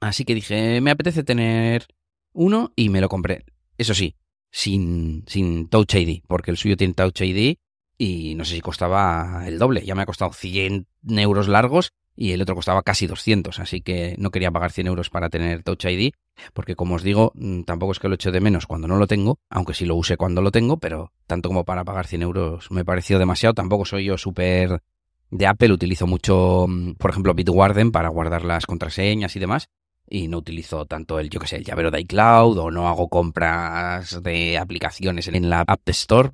Así 0.00 0.24
que 0.24 0.34
dije, 0.34 0.80
me 0.80 0.90
apetece 0.90 1.22
tener 1.22 1.86
uno 2.32 2.72
y 2.74 2.88
me 2.88 3.00
lo 3.00 3.08
compré. 3.08 3.44
Eso 3.78 3.94
sí, 3.94 4.16
sin, 4.50 5.22
sin 5.28 5.68
Touch 5.68 5.94
ID, 5.94 6.24
porque 6.26 6.50
el 6.50 6.56
suyo 6.56 6.76
tiene 6.76 6.94
Touch 6.94 7.20
ID 7.20 7.58
y 7.96 8.34
no 8.34 8.44
sé 8.44 8.56
si 8.56 8.60
costaba 8.60 9.44
el 9.46 9.60
doble, 9.60 9.86
ya 9.86 9.94
me 9.94 10.02
ha 10.02 10.06
costado 10.06 10.32
100 10.32 10.88
euros 11.06 11.46
largos 11.46 11.92
y 12.16 12.32
el 12.32 12.42
otro 12.42 12.54
costaba 12.54 12.82
casi 12.82 13.06
200, 13.06 13.60
así 13.60 13.82
que 13.82 14.16
no 14.18 14.30
quería 14.30 14.50
pagar 14.50 14.72
100 14.72 14.86
euros 14.86 15.10
para 15.10 15.28
tener 15.28 15.62
Touch 15.62 15.84
ID, 15.84 16.12
porque 16.54 16.74
como 16.74 16.94
os 16.94 17.02
digo, 17.02 17.32
mm, 17.34 17.62
tampoco 17.62 17.92
es 17.92 17.98
que 17.98 18.08
lo 18.08 18.14
eche 18.14 18.30
de 18.30 18.40
menos 18.40 18.66
cuando 18.66 18.88
no 18.88 18.96
lo 18.96 19.06
tengo, 19.06 19.38
aunque 19.50 19.74
sí 19.74 19.84
lo 19.84 19.94
use 19.94 20.16
cuando 20.16 20.40
lo 20.40 20.50
tengo, 20.50 20.78
pero 20.78 21.12
tanto 21.26 21.48
como 21.48 21.64
para 21.64 21.84
pagar 21.84 22.06
100 22.06 22.22
euros 22.22 22.70
me 22.70 22.84
pareció 22.84 23.18
demasiado, 23.18 23.54
tampoco 23.54 23.84
soy 23.84 24.06
yo 24.06 24.16
súper 24.16 24.82
de 25.30 25.46
Apple, 25.46 25.72
utilizo 25.72 26.06
mucho, 26.06 26.66
mm, 26.68 26.94
por 26.94 27.10
ejemplo, 27.10 27.34
Bitwarden 27.34 27.92
para 27.92 28.08
guardar 28.08 28.44
las 28.44 28.66
contraseñas 28.66 29.36
y 29.36 29.40
demás, 29.40 29.68
y 30.08 30.28
no 30.28 30.38
utilizo 30.38 30.86
tanto 30.86 31.18
el, 31.18 31.30
yo 31.30 31.40
que 31.40 31.48
sé, 31.48 31.56
el 31.56 31.64
llavero 31.64 31.90
de 31.90 32.00
iCloud, 32.00 32.58
o 32.58 32.70
no 32.70 32.88
hago 32.88 33.08
compras 33.08 34.22
de 34.22 34.56
aplicaciones 34.56 35.28
en 35.28 35.50
la 35.50 35.64
App 35.66 35.88
Store, 35.88 36.30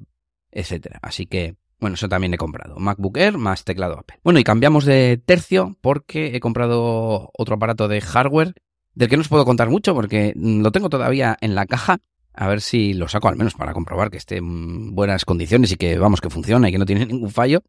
etcétera. 0.50 0.98
Así 1.02 1.26
que 1.26 1.56
bueno, 1.82 1.94
eso 1.94 2.08
también 2.08 2.32
he 2.32 2.38
comprado. 2.38 2.76
MacBook 2.78 3.18
Air 3.18 3.38
más 3.38 3.64
teclado 3.64 3.98
Apple. 3.98 4.20
Bueno, 4.22 4.38
y 4.38 4.44
cambiamos 4.44 4.84
de 4.84 5.20
tercio 5.26 5.76
porque 5.80 6.36
he 6.36 6.38
comprado 6.38 7.30
otro 7.36 7.56
aparato 7.56 7.88
de 7.88 8.00
hardware 8.00 8.54
del 8.94 9.08
que 9.08 9.16
no 9.16 9.22
os 9.22 9.28
puedo 9.28 9.44
contar 9.44 9.68
mucho 9.68 9.92
porque 9.92 10.32
lo 10.36 10.70
tengo 10.70 10.88
todavía 10.88 11.36
en 11.40 11.56
la 11.56 11.66
caja. 11.66 11.98
A 12.34 12.46
ver 12.46 12.60
si 12.60 12.94
lo 12.94 13.08
saco 13.08 13.26
al 13.26 13.34
menos 13.34 13.54
para 13.54 13.74
comprobar 13.74 14.10
que 14.10 14.16
esté 14.16 14.36
en 14.36 14.94
buenas 14.94 15.24
condiciones 15.24 15.72
y 15.72 15.76
que 15.76 15.98
vamos, 15.98 16.20
que 16.20 16.30
funciona 16.30 16.68
y 16.68 16.72
que 16.72 16.78
no 16.78 16.86
tiene 16.86 17.04
ningún 17.06 17.30
fallo 17.30 17.62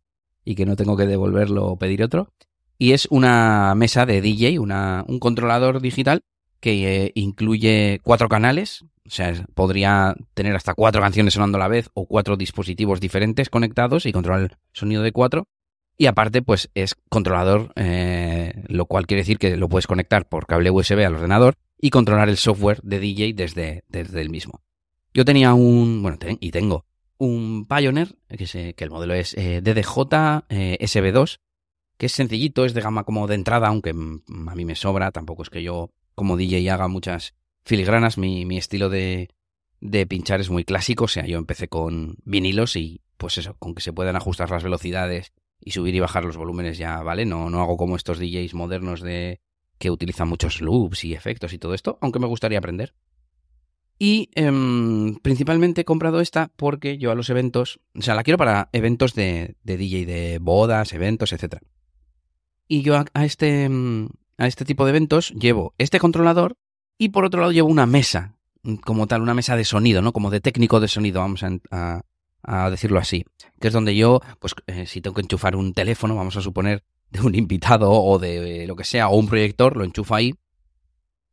y 0.46 0.54
que 0.54 0.68
no 0.68 0.76
tengo 0.76 0.96
que 0.96 1.08
devolverlo 1.08 1.66
o 1.66 1.78
pedir 1.80 2.04
otro. 2.04 2.32
Y 2.78 2.92
es 2.92 3.08
una 3.10 3.74
mesa 3.76 4.06
de 4.06 4.22
DJ, 4.22 4.60
una, 4.60 5.06
un 5.08 5.18
controlador 5.18 5.82
digital 5.82 6.22
que 6.64 7.08
eh, 7.08 7.12
incluye 7.16 8.00
cuatro 8.04 8.30
canales, 8.30 8.86
o 9.06 9.10
sea, 9.10 9.34
podría 9.54 10.16
tener 10.34 10.56
hasta 10.56 10.74
cuatro 10.74 11.02
canciones 11.02 11.34
sonando 11.34 11.58
a 11.58 11.60
la 11.60 11.68
vez 11.68 11.90
o 11.94 12.06
cuatro 12.06 12.38
dispositivos 12.38 13.02
diferentes 13.02 13.50
conectados 13.50 14.06
y 14.06 14.14
controlar 14.14 14.44
el 14.44 14.58
sonido 14.72 15.04
de 15.04 15.12
cuatro. 15.12 15.50
Y 15.98 16.06
aparte, 16.06 16.42
pues 16.42 16.70
es 16.74 16.96
controlador, 17.10 17.74
eh, 17.76 18.64
lo 18.70 18.86
cual 18.86 19.08
quiere 19.08 19.24
decir 19.24 19.40
que 19.40 19.58
lo 19.58 19.68
puedes 19.68 19.88
conectar 19.88 20.30
por 20.30 20.48
cable 20.48 20.72
USB 20.72 21.06
al 21.06 21.16
ordenador 21.16 21.56
y 21.78 21.90
controlar 21.90 22.30
el 22.30 22.38
software 22.38 22.80
de 22.82 23.00
DJ 23.02 23.34
desde, 23.34 23.84
desde 23.90 24.22
el 24.22 24.30
mismo. 24.30 24.62
Yo 25.14 25.26
tenía 25.26 25.54
un, 25.54 26.02
bueno, 26.02 26.18
y 26.40 26.52
tengo 26.52 26.86
un 27.18 27.68
Pioneer, 27.68 28.16
que 28.30 28.74
el 28.78 28.90
modelo 28.90 29.16
es 29.16 29.34
eh, 29.34 29.60
DDJ 29.62 30.46
eh, 30.48 30.78
SB2, 30.80 31.40
que 31.98 32.06
es 32.06 32.14
sencillito, 32.14 32.64
es 32.64 32.74
de 32.74 32.80
gama 32.80 33.04
como 33.04 33.28
de 33.28 33.36
entrada, 33.36 33.68
aunque 33.68 33.90
a 33.90 34.56
mí 34.56 34.64
me 34.64 34.76
sobra, 34.76 35.12
tampoco 35.12 35.44
es 35.44 35.50
que 35.50 35.62
yo 35.62 35.92
como 36.16 36.38
DJ 36.38 36.70
haga 36.72 36.88
muchas 36.88 37.34
filigranas. 37.64 38.18
Mi, 38.18 38.58
estilo 38.58 38.90
de, 38.90 39.30
de 39.80 40.06
pinchar 40.06 40.42
es 40.42 40.50
muy 40.50 40.64
clásico, 40.64 41.06
o 41.06 41.10
sea, 41.10 41.26
yo 41.26 41.38
empecé 41.38 41.68
con 41.68 42.18
vinilos 42.24 42.76
y 42.76 43.02
pues 43.18 43.38
eso, 43.38 43.56
con 43.60 43.76
que 43.76 43.82
se 43.82 43.94
puedan 43.94 44.16
ajustar 44.16 44.50
las 44.50 44.64
velocidades 44.64 45.34
y 45.60 45.72
subir 45.72 45.96
y 45.96 46.00
bajar 46.00 46.26
los 46.26 46.38
volúmenes 46.38 46.78
ya, 46.78 47.02
¿vale? 47.02 47.26
No, 47.26 47.50
no 47.50 47.62
hago 47.62 47.78
como 47.78 47.96
estos 47.96 48.20
DJs 48.20 48.54
modernos 48.54 49.02
de 49.02 49.40
que 49.78 49.92
utilizan 49.92 50.28
muchos 50.28 50.62
loops 50.62 51.06
y 51.06 51.14
efectos 51.14 51.54
y 51.54 51.58
todo 51.58 51.74
esto, 51.74 51.98
aunque 52.02 52.20
me 52.20 52.28
gustaría 52.28 52.58
aprender. 52.58 52.94
Y 54.00 54.30
eh, 54.36 54.52
principalmente 55.22 55.82
he 55.82 55.86
comprado 55.86 56.20
esta 56.20 56.52
porque 56.56 56.98
yo 56.98 57.12
a 57.12 57.16
los 57.16 57.30
eventos, 57.30 57.80
o 57.96 58.02
sea, 58.02 58.16
la 58.16 58.24
quiero 58.24 58.38
para 58.38 58.70
eventos 58.74 59.14
de, 59.14 59.56
de 59.64 59.78
DJ, 59.78 60.06
de 60.06 60.40
bodas, 60.40 60.94
eventos, 60.94 61.32
etc. 61.32 61.58
Y 62.68 62.82
yo 62.82 62.98
a, 62.98 63.06
a 63.14 63.26
este, 63.26 63.64
em, 63.64 64.10
a 64.38 64.48
este 64.48 64.66
tipo 64.66 64.86
de 64.86 64.92
eventos 64.92 65.32
llevo 65.32 65.74
este 65.78 66.00
controlador 66.00 66.56
y 66.98 67.10
por 67.10 67.26
otro 67.26 67.42
lado 67.42 67.52
llevo 67.52 67.70
una 67.70 67.86
mesa, 67.86 68.36
como 68.84 69.08
tal, 69.08 69.22
una 69.22 69.34
mesa 69.34 69.56
de 69.56 69.66
sonido, 69.66 70.02
¿no? 70.02 70.14
Como 70.14 70.30
de 70.30 70.42
técnico 70.42 70.80
de 70.80 70.88
sonido, 70.88 71.22
vamos 71.22 71.44
a, 71.44 72.02
a, 72.44 72.70
decirlo 72.70 73.00
así. 73.00 73.26
Que 73.60 73.68
es 73.68 73.74
donde 73.74 73.96
yo, 73.96 74.22
pues 74.40 74.54
eh, 74.68 74.86
si 74.86 75.02
tengo 75.02 75.16
que 75.16 75.22
enchufar 75.22 75.56
un 75.56 75.74
teléfono, 75.74 76.16
vamos 76.16 76.38
a 76.38 76.42
suponer, 76.42 76.84
de 77.10 77.22
un 77.22 77.36
invitado 77.36 77.92
o 77.92 78.20
de 78.20 78.66
lo 78.68 78.76
que 78.76 78.84
sea, 78.84 79.10
o 79.10 79.18
un 79.18 79.28
proyector, 79.28 79.78
lo 79.78 79.84
enchufo 79.84 80.16
ahí 80.16 80.34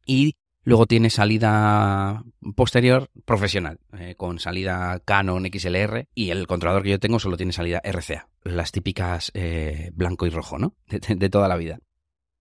y 0.05 0.37
luego 0.65 0.87
tiene 0.87 1.11
salida 1.11 2.23
posterior 2.55 3.11
profesional, 3.25 3.79
eh, 3.99 4.15
con 4.17 4.39
salida 4.39 5.01
Canon 5.05 5.47
XLR 5.47 6.09
y 6.15 6.31
el 6.31 6.47
controlador 6.47 6.83
que 6.83 6.91
yo 6.91 7.01
tengo 7.01 7.19
solo 7.19 7.37
tiene 7.37 7.53
salida 7.53 7.81
RCA, 7.83 8.29
las 8.45 8.73
típicas 8.73 9.31
eh, 9.35 9.91
blanco 9.95 10.27
y 10.27 10.31
rojo, 10.31 10.59
¿no? 10.59 10.75
De, 10.89 11.31
toda 11.31 11.49
la 11.49 11.57
vida. 11.57 11.79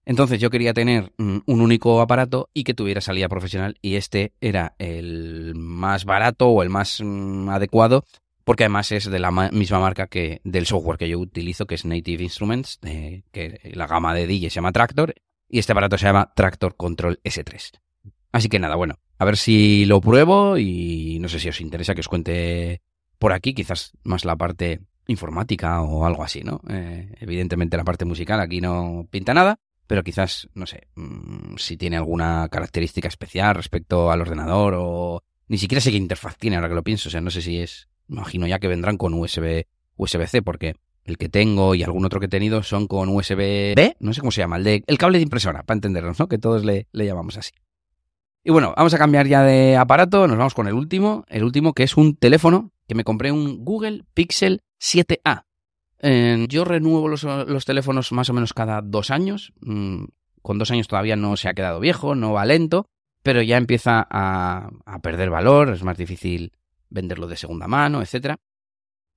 Entonces 0.10 0.42
yo 0.42 0.50
quería 0.50 0.74
tener 0.74 1.14
mm, 1.20 1.38
un 1.46 1.62
único 1.62 2.02
aparato 2.02 2.50
y 2.52 2.64
que 2.64 2.74
tuviera 2.74 3.00
salida 3.00 3.30
profesional 3.30 3.78
y 3.80 3.94
este 3.94 4.34
era 4.42 4.74
el 4.80 5.54
más 5.54 6.04
barato 6.04 6.48
o 6.48 6.64
el 6.64 6.70
más 6.72 7.00
mm, 7.00 7.48
adecuado 7.50 8.04
porque 8.44 8.64
además 8.64 8.92
es 8.92 9.06
de 9.06 9.20
la 9.20 9.30
misma 9.52 9.80
marca 9.80 10.08
que 10.08 10.42
del 10.44 10.66
software 10.66 10.98
que 10.98 11.08
yo 11.08 11.20
utilizo, 11.20 11.68
que 11.68 11.76
es 11.76 11.86
Native 11.86 12.24
Instruments, 12.24 12.80
que 13.32 13.60
la 13.76 13.86
gama 13.86 14.16
de 14.16 14.26
DJ 14.26 14.50
se 14.50 14.56
llama 14.56 14.72
Tractor, 14.72 15.14
y 15.48 15.60
este 15.60 15.74
aparato 15.74 16.00
se 16.00 16.08
llama 16.08 16.34
Tractor 16.36 16.76
Control 16.76 17.20
S3. 17.24 17.74
Así 18.32 18.50
que 18.50 18.58
nada, 18.58 18.76
bueno, 18.76 18.96
a 19.20 19.26
ver 19.26 19.38
si 19.38 19.86
lo 19.86 20.02
pruebo 20.02 20.58
y 20.58 21.20
no 21.22 21.30
sé 21.30 21.40
si 21.40 21.50
os 21.50 21.62
interesa 21.62 21.94
que 21.94 22.02
os 22.02 22.08
cuente 22.08 22.82
por 23.20 23.34
aquí, 23.34 23.54
quizás 23.54 23.92
más 24.02 24.26
la 24.26 24.36
parte 24.36 24.80
informática 25.06 25.84
o 25.84 26.08
algo 26.08 26.24
así, 26.24 26.42
¿no? 26.42 26.62
Eh, 26.68 27.14
evidentemente 27.20 27.78
la 27.78 27.84
parte 27.84 28.06
musical 28.06 28.40
aquí 28.40 28.62
no 28.62 29.06
pinta 29.12 29.36
nada, 29.36 29.60
pero 29.90 30.04
quizás, 30.04 30.48
no 30.54 30.68
sé, 30.68 30.88
mm, 30.94 31.56
si 31.58 31.76
tiene 31.76 31.98
alguna 31.98 32.48
característica 32.52 33.08
especial 33.08 33.56
respecto 33.56 34.12
al 34.12 34.22
ordenador 34.22 34.76
o... 34.78 35.24
Ni 35.48 35.58
siquiera 35.58 35.82
sé 35.82 35.90
qué 35.90 35.98
interfaz 35.98 36.38
tiene 36.38 36.58
ahora 36.58 36.70
que 36.70 36.76
lo 36.76 36.84
pienso, 36.84 37.10
o 37.10 37.12
sea, 37.12 37.22
no 37.22 37.32
sé 37.32 37.42
si 37.42 37.58
es 37.58 37.90
imagino 38.08 38.46
ya 38.46 38.60
que 38.60 38.68
vendrán 38.68 38.98
con 38.98 39.16
USB, 39.16 39.66
USB-C, 39.98 40.44
porque 40.44 40.76
el 41.06 41.18
que 41.18 41.28
tengo 41.28 41.74
y 41.74 41.82
algún 41.82 42.06
otro 42.06 42.20
que 42.20 42.28
he 42.28 42.30
tenido 42.30 42.62
son 42.62 42.86
con 42.86 43.10
USB-B, 43.10 43.96
no 44.00 44.14
sé 44.14 44.20
cómo 44.20 44.30
se 44.30 44.42
llama, 44.42 44.58
el, 44.58 44.98
cable 45.00 45.18
de 45.18 45.24
impresora, 45.24 45.64
para 45.64 45.78
entendernos, 45.78 46.20
¿no? 46.20 46.28
Que 46.28 46.38
todos 46.38 46.64
le, 46.64 46.86
le 46.92 47.06
llamamos 47.08 47.36
así. 47.38 47.54
Y 48.44 48.52
bueno, 48.52 48.76
vamos 48.78 48.94
a 48.94 49.00
cambiar 49.00 49.26
ya 49.26 49.42
de 49.42 49.76
aparato, 49.76 50.28
nos 50.28 50.38
vamos 50.38 50.54
con 50.54 50.68
el 50.68 50.76
último, 50.76 51.26
el 51.30 51.44
último 51.44 51.74
que 51.74 51.82
es 51.82 51.98
un 51.98 52.16
teléfono 52.16 52.72
que 52.88 52.94
me 52.94 53.04
compré 53.04 53.32
un 53.32 53.66
Google 53.66 54.04
Pixel 54.14 54.62
7A. 54.80 55.46
Yo 56.02 56.66
renuevo 56.66 57.08
los, 57.08 57.66
teléfonos 57.66 58.12
más 58.12 58.30
o 58.30 58.34
menos 58.34 58.54
cada 58.54 58.82
dos 58.82 59.12
años. 59.12 59.54
Mm, 59.62 60.06
con 60.42 60.58
dos 60.58 60.72
años 60.72 60.88
todavía 60.88 61.16
no 61.16 61.36
se 61.38 61.50
ha 61.50 61.54
quedado 61.54 61.80
viejo, 61.80 62.16
no 62.16 62.34
va 62.34 62.46
lento, 62.46 62.86
pero 63.24 63.42
ya 63.42 63.58
empieza 63.58 64.08
a, 64.10 64.70
perder 65.02 65.30
valor, 65.30 65.70
es 65.70 65.84
más 65.84 65.98
difícil 65.98 66.54
venderlo 66.90 67.28
de 67.28 67.38
segunda 67.38 67.68
mano, 67.68 68.02
etcétera. 68.02 68.38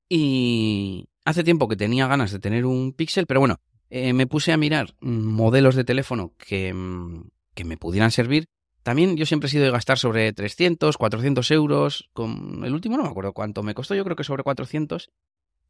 Y 0.09 1.07
hace 1.25 1.45
tiempo 1.45 1.69
que 1.69 1.77
tenía 1.77 2.07
ganas 2.07 2.33
de 2.33 2.39
tener 2.39 2.67
un 2.67 2.93
Pixel, 2.93 3.27
pero 3.27 3.41
bueno, 3.41 3.61
eh, 3.89 4.13
me 4.13 4.27
puse 4.27 4.53
a 4.53 4.57
mirar 4.57 4.95
modelos 5.01 5.75
de 5.75 5.85
teléfono 5.85 6.35
que, 6.37 6.75
mm, 6.75 7.29
que, 7.55 7.65
me 7.65 7.77
pudieran 7.77 8.11
servir. 8.11 8.47
También 8.83 9.17
yo 9.17 9.27
siempre 9.27 9.47
he 9.47 9.51
sido 9.51 9.65
de 9.65 9.71
gastar 9.71 9.99
sobre 9.99 10.33
300, 10.33 10.97
400 10.99 11.51
euros. 11.53 12.11
Con 12.13 12.65
el 12.65 12.75
último 12.75 12.97
no 12.97 13.05
me 13.05 13.11
acuerdo 13.11 13.33
cuánto 13.33 13.63
me 13.63 13.75
costó, 13.75 13.95
yo 13.95 14.05
creo 14.05 14.17
que 14.17 14.25
sobre 14.25 14.43
400. 14.43 15.11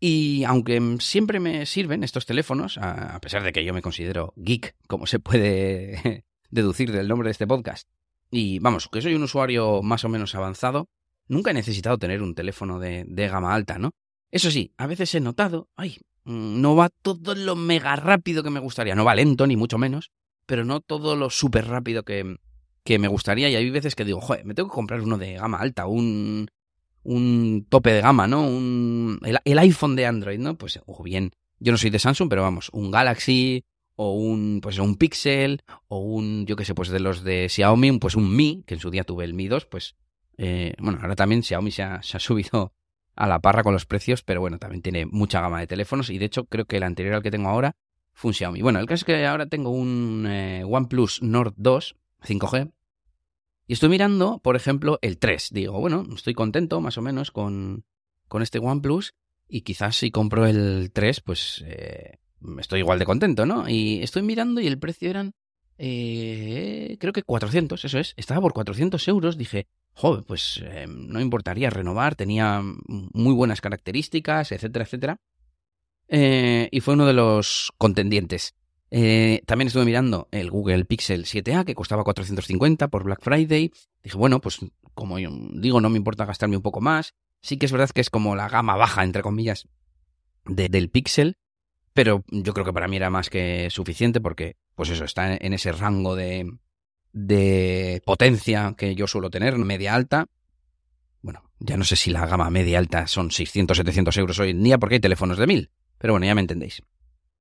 Y 0.05 0.43
aunque 0.45 0.97
siempre 0.99 1.39
me 1.39 1.65
sirven 1.65 2.03
estos 2.03 2.27
teléfonos, 2.27 2.77
a 2.79 3.21
pesar 3.21 3.45
de 3.45 3.53
que 3.53 3.65
yo 3.65 3.73
me 3.73 3.83
considero 3.83 4.33
geek, 4.35 4.75
como 4.89 5.07
se 5.07 5.21
puede 5.21 6.25
deducir 6.51 6.91
del 6.91 7.07
nombre 7.07 7.29
de 7.29 7.33
este 7.33 7.47
podcast, 7.47 7.89
y 8.29 8.59
vamos, 8.59 8.89
que 8.89 9.01
soy 9.01 9.15
un 9.15 9.23
usuario 9.23 9.81
más 9.83 10.05
o 10.05 10.09
menos 10.09 10.35
avanzado, 10.35 10.89
Nunca 11.29 11.51
he 11.51 11.55
necesitado 11.55 11.99
tener 11.99 12.23
un 12.23 12.35
teléfono 12.35 12.79
de, 12.79 13.07
gama 13.29 13.55
alta, 13.55 13.79
¿no? 13.79 13.93
Eso 14.31 14.51
sí, 14.51 14.73
a 14.77 14.87
veces 14.87 15.15
he 15.15 15.21
notado, 15.21 15.69
ay, 15.77 15.99
mm, 16.25 16.61
no 16.61 16.77
va 16.77 16.89
todo 16.89 17.35
lo 17.35 17.57
mega 17.57 17.97
rápido 17.97 18.43
que 18.43 18.51
me 18.51 18.61
gustaría. 18.61 18.95
No 18.95 19.05
va 19.05 19.15
lento, 19.15 19.47
ni 19.47 19.57
mucho 19.57 19.79
menos, 19.79 20.11
pero 20.47 20.65
no 20.65 20.81
todo 20.81 21.17
lo 21.17 21.31
súper 21.31 21.69
rápido 21.69 22.03
que, 22.03 22.37
que 22.85 22.99
me 22.99 23.09
gustaría. 23.09 23.49
Y 23.49 23.57
hay 23.57 23.71
veces 23.71 23.95
que 23.95 24.05
digo, 24.05 24.21
joder, 24.21 24.45
me 24.45 24.55
tengo 24.55 24.69
que 24.69 24.75
comprar 24.75 25.01
uno 25.01 25.19
de 25.19 25.35
gama 25.35 25.59
alta, 25.59 25.87
un, 25.87 26.49
un 27.05 27.67
tope 27.69 27.93
de 27.93 28.01
gama, 28.01 28.27
¿no? 28.27 28.47
Un, 28.47 29.21
el, 29.25 29.59
iPhone 29.59 29.97
de 29.97 30.07
Android, 30.07 30.39
¿no? 30.39 30.57
Pues, 30.57 30.81
o 30.87 31.03
bien, 31.03 31.33
yo 31.59 31.73
no 31.73 31.79
soy 31.79 31.91
de 31.91 31.99
Samsung, 31.99 32.29
pero 32.29 32.43
vamos, 32.43 32.71
un 32.73 32.91
Galaxy 32.91 33.65
o 33.97 34.13
un, 34.13 34.61
pues 34.63 34.79
un 34.79 34.97
Pixel 34.97 35.63
o 35.89 35.99
un, 35.99 36.47
yo 36.47 36.57
qué 36.57 36.65
sé, 36.65 36.75
pues 36.75 36.89
de 36.89 37.01
los 37.01 37.23
de 37.25 37.49
Xiaomi, 37.49 37.99
pues 37.99 38.15
un 38.15 38.35
Mi, 38.35 38.65
que 38.67 38.75
en 38.75 38.81
su 38.81 38.91
día 38.91 39.05
tuve 39.05 39.25
el 39.25 39.35
Mi 39.35 39.49
2, 39.49 39.67
pues 39.67 39.97
eh, 40.39 40.75
bueno, 40.79 40.99
ahora 41.03 41.15
también 41.15 41.43
Xiaomi 41.43 41.71
se 41.71 41.83
ha, 41.83 42.03
subido 42.03 42.73
a 43.15 43.27
la 43.27 43.41
parra 43.41 43.63
con 43.63 43.75
los 43.75 43.87
precios, 43.87 44.23
pero 44.23 44.41
bueno, 44.41 44.59
también 44.59 44.83
tiene 44.83 45.07
mucha 45.07 45.41
gama 45.41 45.61
de 45.61 45.67
teléfonos 45.67 46.11
y 46.11 46.19
de 46.19 46.25
hecho 46.25 46.47
creo 46.47 46.65
que 46.65 46.79
el 46.79 46.83
anterior 46.83 47.15
al 47.15 47.23
que 47.23 47.31
tengo 47.31 47.49
ahora 47.49 47.77
fue 48.15 48.31
un 48.31 48.35
Xiaomi. 48.35 48.63
Bueno, 48.63 48.79
el 48.79 48.87
caso 48.87 49.01
es 49.01 49.05
que 49.05 49.27
ahora 49.27 49.47
tengo 49.47 49.71
un 49.71 50.27
eh, 50.29 50.65
OnePlus 50.65 51.23
Nord 51.23 51.55
2 51.57 51.97
5G 52.25 52.73
y 53.73 53.75
estoy 53.75 53.89
mirando, 53.89 54.39
por 54.41 54.55
ejemplo, 54.55 54.99
el 55.01 55.17
3. 55.17 55.49
Digo, 55.51 55.81
bueno, 55.81 56.05
estoy 56.15 56.35
contento 56.35 56.83
más 56.83 56.99
o 56.99 57.01
menos 57.01 57.31
con, 57.31 57.87
con 58.29 58.43
este 58.43 58.59
OnePlus 58.59 59.15
y 59.49 59.63
quizás 59.63 59.97
si 59.97 60.11
compro 60.11 60.45
el 60.45 60.91
3, 60.93 61.23
pues 61.23 61.65
eh, 61.67 62.19
estoy 62.59 62.81
igual 62.81 62.99
de 62.99 63.07
contento, 63.07 63.47
¿no? 63.47 63.67
Y 63.67 64.03
estoy 64.03 64.21
mirando 64.21 64.61
y 64.61 64.67
el 64.67 64.79
precio 64.79 65.09
eran, 65.09 65.33
creo 65.79 67.15
que 67.15 67.23
400, 67.23 67.83
eso 67.87 67.99
es, 67.99 68.13
estaba 68.19 68.43
por 68.43 68.53
400 68.53 69.09
euros. 69.09 69.39
Dije, 69.39 69.69
joder, 69.95 70.23
pues 70.25 70.61
eh, 70.63 70.85
no 70.87 71.23
importaría 71.23 71.71
renovar, 71.71 72.15
tenía 72.15 72.61
muy 72.63 73.33
buenas 73.33 73.63
características, 73.63 74.53
etcétera, 74.53 74.85
etcétera. 74.85 75.17
Eh, 76.09 76.69
y 76.71 76.81
fue 76.81 76.93
uno 76.93 77.07
de 77.07 77.15
los 77.15 77.73
contendientes. 77.79 78.55
Eh, 78.95 79.43
también 79.47 79.69
estuve 79.69 79.87
mirando 79.87 80.29
el 80.33 80.51
Google 80.51 80.85
Pixel 80.85 81.25
7A, 81.25 81.65
que 81.65 81.75
costaba 81.75 82.05
450 82.05 82.89
por 82.89 83.05
Black 83.05 83.23
Friday. 83.23 83.73
Dije, 84.03 84.19
bueno, 84.19 84.43
pues 84.43 84.59
como 84.93 85.19
yo 85.19 85.31
digo, 85.55 85.81
no 85.81 85.89
me 85.89 85.97
importa 85.97 86.27
gastarme 86.27 86.57
un 86.57 86.63
poco 86.63 86.83
más. 86.83 87.15
Sí 87.41 87.57
que 87.57 87.65
es 87.65 87.73
verdad 87.73 87.89
que 87.89 88.03
es 88.03 88.11
como 88.11 88.37
la 88.37 88.51
gama 88.51 88.77
baja, 88.77 89.03
entre 89.03 89.23
comillas, 89.23 89.67
del 90.45 90.91
Pixel. 90.91 91.39
Pero 91.95 92.23
yo 92.29 92.53
creo 92.53 92.67
que 92.67 92.73
para 92.75 92.87
mí 92.87 92.97
era 92.97 93.09
más 93.09 93.31
que 93.31 93.71
suficiente 93.71 94.21
porque, 94.21 94.57
pues 94.75 94.91
eso, 94.91 95.05
está 95.05 95.37
en 95.37 95.55
ese 95.55 95.73
rango 95.73 96.15
de, 96.15 96.59
de 97.13 98.03
potencia 98.05 98.75
que 98.77 98.95
yo 98.95 99.07
suelo 99.07 99.31
tener, 99.31 99.57
media 99.57 99.95
alta. 99.95 100.27
Bueno, 101.23 101.51
ya 101.61 101.79
no 101.79 101.85
sé 101.85 101.97
si 101.97 102.11
la 102.11 102.27
gama 102.27 102.51
media 102.51 102.79
alta 102.79 103.07
son 103.07 103.31
600, 103.31 103.75
700 103.75 104.17
euros 104.19 104.39
hoy 104.39 104.51
en 104.51 104.63
día 104.63 104.77
porque 104.77 104.97
hay 104.97 105.01
teléfonos 105.01 105.39
de 105.39 105.47
1000, 105.47 105.71
pero 105.97 106.13
bueno, 106.13 106.27
ya 106.27 106.35
me 106.35 106.43
entendéis. 106.43 106.83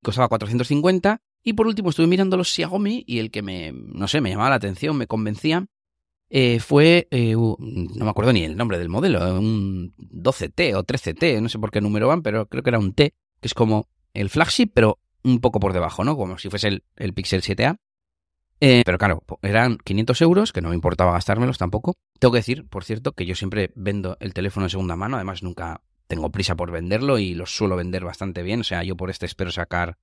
Costaba 0.02 0.30
450 0.30 1.22
y 1.44 1.54
por 1.54 1.68
último 1.68 1.90
estuve 1.90 2.08
mirando 2.08 2.38
los 2.38 2.50
Xiaomi 2.50 3.04
y 3.08 3.20
el 3.20 3.32
que 3.32 3.42
me, 3.42 3.72
no 3.74 4.08
sé, 4.08 4.22
me 4.22 4.30
llamaba 4.30 4.50
la 4.52 4.56
atención, 4.56 4.98
me 4.98 5.08
convencía, 5.08 5.66
eh, 6.30 6.60
fue, 6.60 7.08
eh, 7.12 7.34
no 7.36 7.58
me 7.60 8.10
acuerdo 8.10 8.32
ni 8.32 8.44
el 8.44 8.56
nombre 8.56 8.78
del 8.78 8.90
modelo, 8.90 9.38
un 9.40 9.94
12T 9.98 10.76
o 10.76 10.84
13T, 10.84 11.42
no 11.42 11.50
sé 11.50 11.60
por 11.60 11.72
qué 11.72 11.82
número 11.82 12.08
van, 12.08 12.22
pero 12.22 12.48
creo 12.48 12.64
que 12.64 12.70
era 12.70 12.80
un 12.80 12.94
T, 12.94 13.14
que 13.42 13.48
es 13.48 13.54
como 13.54 13.88
el 14.14 14.30
flagship, 14.30 14.72
pero 14.74 15.00
un 15.24 15.40
poco 15.40 15.60
por 15.60 15.74
debajo, 15.74 16.04
¿no? 16.04 16.16
Como 16.16 16.38
si 16.38 16.50
fuese 16.50 16.68
el, 16.68 16.84
el 16.96 17.14
Pixel 17.14 17.42
7A. 17.42 17.78
Eh, 18.64 18.84
pero 18.86 19.00
claro, 19.00 19.24
eran 19.42 19.78
500 19.78 20.22
euros, 20.22 20.54
que 20.54 20.62
no 20.62 20.70
me 20.70 20.76
importaba 20.76 21.14
gastármelos 21.14 21.58
tampoco. 21.58 21.96
Tengo 22.20 22.32
que 22.34 22.40
decir, 22.40 22.68
por 22.68 22.84
cierto, 22.84 23.14
que 23.14 23.26
yo 23.26 23.36
siempre 23.36 23.72
vendo 23.76 24.18
el 24.20 24.34
teléfono 24.34 24.68
en 24.68 24.70
segunda 24.70 24.96
mano, 24.96 25.16
además 25.16 25.42
nunca 25.42 25.82
tengo 26.08 26.30
prisa 26.30 26.56
por 26.56 26.72
venderlo 26.72 27.18
y 27.18 27.34
los 27.34 27.56
suelo 27.56 27.76
vender 27.76 28.06
bastante 28.06 28.44
bien. 28.44 28.62
O 28.62 28.64
sea, 28.64 28.84
yo 28.84 28.96
por 28.96 29.10
este 29.10 29.26
espero 29.26 29.52
sacar, 29.52 29.98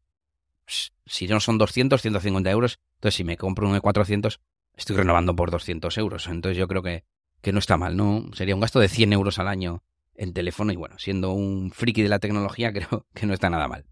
si 1.06 1.26
no 1.26 1.40
son 1.40 1.58
200, 1.58 2.00
150 2.00 2.50
euros. 2.50 2.78
Entonces, 2.96 3.16
si 3.16 3.24
me 3.24 3.36
compro 3.36 3.66
uno 3.66 3.74
de 3.74 3.80
400, 3.80 4.40
estoy 4.74 4.96
renovando 4.96 5.34
por 5.34 5.50
200 5.50 5.96
euros. 5.98 6.26
Entonces, 6.28 6.56
yo 6.56 6.68
creo 6.68 6.82
que, 6.82 7.04
que 7.40 7.52
no 7.52 7.58
está 7.58 7.76
mal, 7.76 7.96
¿no? 7.96 8.28
Sería 8.34 8.54
un 8.54 8.60
gasto 8.60 8.80
de 8.80 8.88
100 8.88 9.12
euros 9.12 9.38
al 9.38 9.48
año 9.48 9.82
en 10.14 10.32
teléfono 10.32 10.72
y 10.72 10.76
bueno, 10.76 10.98
siendo 10.98 11.32
un 11.32 11.70
friki 11.70 12.02
de 12.02 12.08
la 12.08 12.18
tecnología, 12.18 12.72
creo 12.74 13.06
que 13.14 13.26
no 13.26 13.34
está 13.34 13.50
nada 13.50 13.68
mal. 13.68 13.86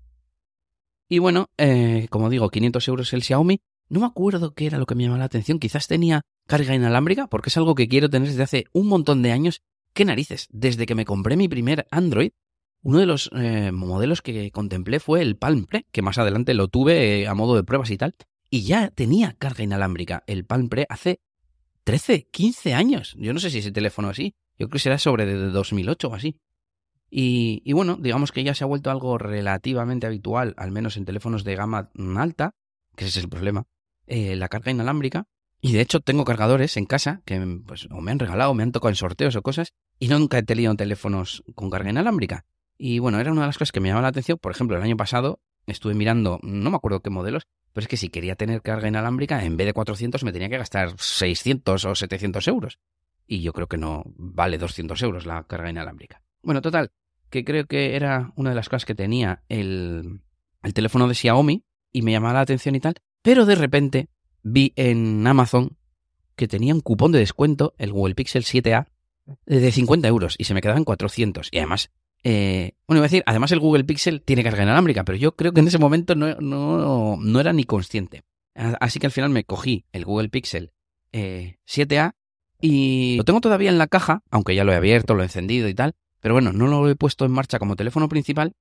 Y 1.09 1.19
bueno, 1.21 1.51
eh, 1.57 2.09
como 2.11 2.31
digo, 2.31 2.51
500 2.51 2.89
euros 2.89 3.13
el 3.13 3.23
Xiaomi, 3.23 3.61
no 3.89 4.01
me 4.01 4.07
acuerdo 4.07 4.55
qué 4.55 4.67
era 4.67 4.79
lo 4.79 4.87
que 4.87 4.97
me 4.97 5.05
llamaba 5.05 5.21
la 5.21 5.27
atención. 5.27 5.61
Quizás 5.61 5.87
tenía 5.87 6.23
carga 6.49 6.75
inalámbrica, 6.75 7.29
porque 7.29 7.51
es 7.51 7.57
algo 7.57 7.77
que 7.77 7.89
quiero 7.89 8.11
tener 8.11 8.29
desde 8.29 8.43
hace 8.43 8.65
un 8.73 8.89
montón 8.89 9.23
de 9.23 9.31
años. 9.31 9.63
¿Qué 9.93 10.05
narices? 10.05 10.49
Desde 10.51 10.87
que 10.87 10.97
me 10.97 11.05
compré 11.05 11.37
mi 11.37 11.49
primer 11.49 11.87
Android, 11.91 12.33
uno 12.83 12.99
de 12.99 13.07
los 13.07 13.31
eh, 13.37 13.73
modelos 13.73 14.23
que 14.23 14.51
contemplé 14.51 15.01
fue 15.01 15.23
el 15.23 15.37
Palm 15.37 15.65
Pre, 15.65 15.87
que 15.91 16.03
más 16.03 16.19
adelante 16.19 16.55
lo 16.55 16.69
tuve 16.69 17.23
eh, 17.23 17.29
a 17.29 17.35
modo 17.35 17.57
de 17.57 17.65
pruebas 17.65 17.91
y 17.91 17.97
tal. 17.97 18.15
Y 18.49 18.63
ya 18.63 18.91
tenía 18.91 19.33
carga 19.33 19.65
inalámbrica 19.65 20.23
el 20.27 20.45
Palm 20.45 20.69
Pre 20.69 20.87
hace 20.89 21.21
13, 21.85 22.29
15 22.31 22.75
años. 22.75 23.15
Yo 23.19 23.33
no 23.33 23.41
sé 23.41 23.51
si 23.51 23.59
ese 23.59 23.73
teléfono 23.73 24.09
así. 24.09 24.35
Yo 24.59 24.67
creo 24.67 24.71
que 24.71 24.79
será 24.79 24.99
sobre 24.99 25.27
de 25.27 25.37
2008 25.51 26.09
o 26.09 26.15
así. 26.15 26.39
Y, 27.09 27.73
bueno, 27.73 27.97
digamos 27.97 28.33
que 28.33 28.43
ya 28.43 28.55
se 28.55 28.65
ha 28.65 28.67
vuelto 28.67 28.91
algo 28.91 29.17
relativamente 29.17 30.07
habitual, 30.07 30.55
al 30.57 30.73
menos 30.73 30.97
en 30.97 31.05
teléfonos 31.05 31.45
de 31.45 31.55
gama 31.55 31.91
alta, 32.17 32.55
que 32.97 33.05
ese 33.05 33.19
es 33.19 33.25
el 33.25 33.31
problema, 33.31 33.67
eh, 34.07 34.37
la 34.37 34.49
carga 34.49 34.73
inalámbrica. 34.73 35.27
Y 35.61 35.73
de 35.73 35.81
hecho 35.81 36.01
tengo 36.01 36.25
cargadores 36.25 36.77
en 36.77 36.85
casa 36.85 37.23
que 37.25 37.41
pues, 37.65 37.89
o 37.91 38.01
me 38.01 38.11
han 38.11 38.19
regalado, 38.19 38.51
o 38.51 38.55
me 38.55 38.63
han 38.63 38.73
tocado 38.73 38.91
en 38.91 38.97
sorteos 38.97 39.37
o 39.37 39.43
cosas, 39.43 39.73
y 39.99 40.09
nunca 40.09 40.39
he 40.39 40.43
tenido 40.43 40.75
teléfonos 40.75 41.43
con 41.55 41.71
carga 41.71 41.91
inalámbrica. 41.91 42.45
Y 42.79 42.99
bueno, 42.99 43.21
era 43.21 43.33
una 43.33 43.43
de 43.43 43.47
las 43.49 43.59
cosas 43.59 43.73
que 43.73 43.81
me 43.81 43.89
llamaba 43.89 44.03
la 44.03 44.09
atención. 44.09 44.39
Por 44.39 44.53
ejemplo, 44.53 44.77
el 44.77 44.83
año 44.83 44.97
pasado 44.97 45.41
estuve 45.67 45.95
mirando, 45.95 46.39
no 46.43 46.71
me 46.71 46.77
acuerdo 46.77 47.01
qué 47.01 47.11
modelos, 47.11 47.47
pero 47.73 47.85
es 47.85 47.89
que 47.89 47.97
si 47.97 48.09
quería 48.09 48.37
tener 48.37 48.63
carga 48.63 48.89
inalámbrica, 48.89 49.45
en 49.45 49.57
vez 49.57 49.67
de 49.67 49.73
400 49.73 50.25
me 50.25 50.33
tenía 50.33 50.49
que 50.49 50.59
gastar 50.59 50.95
600 50.97 51.85
o 51.85 51.95
700 51.95 52.49
euros. 52.49 52.79
Y 53.27 53.43
yo 53.43 53.53
creo 53.53 53.67
que 53.67 53.77
no 53.77 54.05
vale 54.17 54.59
200 54.59 55.03
euros 55.03 55.27
la 55.27 55.43
carga 55.45 55.71
inalámbrica. 55.71 56.23
Bueno, 56.43 56.63
total, 56.63 56.93
que 57.29 57.45
creo 57.45 57.67
que 57.67 57.97
era 57.97 58.33
una 58.37 58.51
de 58.51 58.57
las 58.57 58.69
cosas 58.69 58.85
que 58.85 58.95
tenía 58.95 59.43
el, 59.49 60.21
el 60.63 60.75
teléfono 60.75 61.09
de 61.09 61.15
Xiaomi 61.15 61.65
y 61.93 62.03
me 62.03 62.13
llamaba 62.13 62.35
la 62.35 62.41
atención 62.41 62.77
y 62.77 62.81
tal, 62.81 62.95
pero 63.23 63.47
de 63.47 63.57
repente 63.57 64.09
vi 64.43 64.73
en 64.77 65.27
Amazon 65.27 65.77
que 66.37 66.47
tenía 66.47 66.75
un 66.75 66.83
cupón 66.83 67.13
de 67.13 67.19
descuento, 67.19 67.75
el 67.79 67.93
Google 67.93 68.15
Pixel 68.15 68.45
7A, 68.45 68.87
de 69.45 69.73
50 69.73 70.07
euros 70.07 70.37
y 70.39 70.45
se 70.45 70.55
me 70.55 70.61
quedaban 70.61 70.85
400. 70.85 71.49
Y 71.51 71.59
además, 71.59 71.91
eh, 72.29 72.73
bueno, 72.89 72.99
iba 72.99 73.05
a 73.05 73.09
decir, 73.09 73.23
además 73.25 73.53
el 73.53 73.61
Google 73.61 73.85
Pixel 73.85 74.21
tiene 74.21 74.43
carga 74.43 74.65
inalámbrica, 74.65 75.05
pero 75.05 75.17
yo 75.17 75.37
creo 75.37 75.53
que 75.53 75.61
en 75.61 75.69
ese 75.69 75.79
momento 75.79 76.17
no, 76.17 76.35
no, 76.41 77.17
no 77.21 77.41
era 77.41 77.53
ni 77.53 77.63
consciente. 77.63 78.25
Así 78.53 78.99
que 78.99 79.07
al 79.07 79.13
final 79.13 79.31
me 79.31 79.45
cogí 79.45 79.85
el 79.93 80.05
Google 80.05 80.29
Pixel 80.29 80.73
7A 81.13 82.09
eh, 82.09 82.13
y 82.61 83.17
lo 83.17 83.23
tengo 83.23 83.41
todavía 83.41 83.71
en 83.71 83.79
la 83.79 83.87
caja, 83.87 84.25
aunque 84.33 84.57
ya 84.57 84.65
lo 84.65 84.73
he 84.73 84.75
abierto, 84.75 85.15
lo 85.15 85.23
he 85.23 85.27
encendido 85.27 85.69
y 85.69 85.75
tal, 85.75 85.95
pero 86.19 86.35
bueno, 86.35 86.53
no 86.53 86.67
lo 86.67 86.91
he 86.91 86.97
puesto 86.97 87.25
en 87.27 87.31
marcha 87.31 87.61
como 87.61 87.77
teléfono 87.77 88.09
principal, 88.09 88.55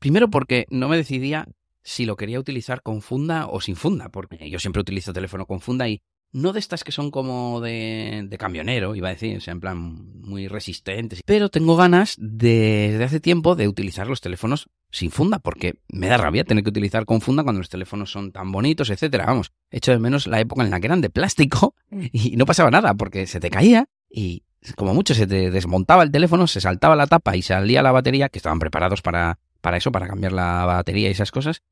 primero 0.00 0.28
porque 0.28 0.66
no 0.70 0.88
me 0.88 0.96
decidía 0.96 1.46
si 1.84 2.06
lo 2.06 2.16
quería 2.16 2.40
utilizar 2.40 2.82
con 2.82 3.02
funda 3.02 3.46
o 3.46 3.60
sin 3.60 3.76
funda, 3.76 4.08
porque 4.08 4.50
yo 4.50 4.58
siempre 4.58 4.80
utilizo 4.80 5.12
teléfono 5.12 5.46
con 5.46 5.60
funda 5.60 5.88
y 5.88 6.02
no 6.32 6.52
de 6.52 6.60
estas 6.60 6.82
que 6.82 6.92
son 6.92 7.10
como 7.10 7.60
de, 7.60 8.24
de 8.26 8.38
camionero, 8.38 8.94
iba 8.94 9.08
a 9.08 9.12
decir, 9.12 9.36
o 9.36 9.40
sea, 9.40 9.52
en 9.52 9.60
plan 9.60 9.78
muy 10.22 10.48
resistentes, 10.48 11.20
pero 11.24 11.50
tengo 11.50 11.76
ganas 11.76 12.16
de, 12.18 12.88
desde 12.92 13.04
hace 13.04 13.20
tiempo 13.20 13.54
de 13.54 13.68
utilizar 13.68 14.06
los 14.06 14.20
teléfonos 14.20 14.68
sin 14.90 15.10
funda, 15.10 15.38
porque 15.38 15.74
me 15.88 16.08
da 16.08 16.16
rabia 16.16 16.44
tener 16.44 16.64
que 16.64 16.70
utilizar 16.70 17.04
con 17.04 17.20
funda 17.20 17.42
cuando 17.42 17.60
los 17.60 17.68
teléfonos 17.68 18.10
son 18.10 18.32
tan 18.32 18.50
bonitos, 18.50 18.90
etcétera. 18.90 19.26
Vamos, 19.26 19.52
hecho 19.70 19.92
de 19.92 19.98
menos 19.98 20.26
la 20.26 20.40
época 20.40 20.62
en 20.64 20.70
la 20.70 20.80
que 20.80 20.86
eran 20.86 21.00
de 21.00 21.10
plástico 21.10 21.74
y 21.90 22.36
no 22.36 22.46
pasaba 22.46 22.70
nada, 22.70 22.94
porque 22.94 23.26
se 23.26 23.40
te 23.40 23.50
caía 23.50 23.88
y 24.08 24.44
como 24.76 24.94
mucho 24.94 25.14
se 25.14 25.26
te 25.26 25.50
desmontaba 25.50 26.02
el 26.02 26.10
teléfono, 26.10 26.46
se 26.46 26.60
saltaba 26.60 26.96
la 26.96 27.06
tapa 27.06 27.36
y 27.36 27.42
salía 27.42 27.82
la 27.82 27.92
batería, 27.92 28.28
que 28.28 28.38
estaban 28.38 28.58
preparados 28.58 29.02
para, 29.02 29.38
para 29.60 29.76
eso, 29.76 29.92
para 29.92 30.06
cambiar 30.06 30.32
la 30.32 30.64
batería 30.64 31.08
y 31.08 31.12
esas 31.12 31.30
cosas, 31.30 31.62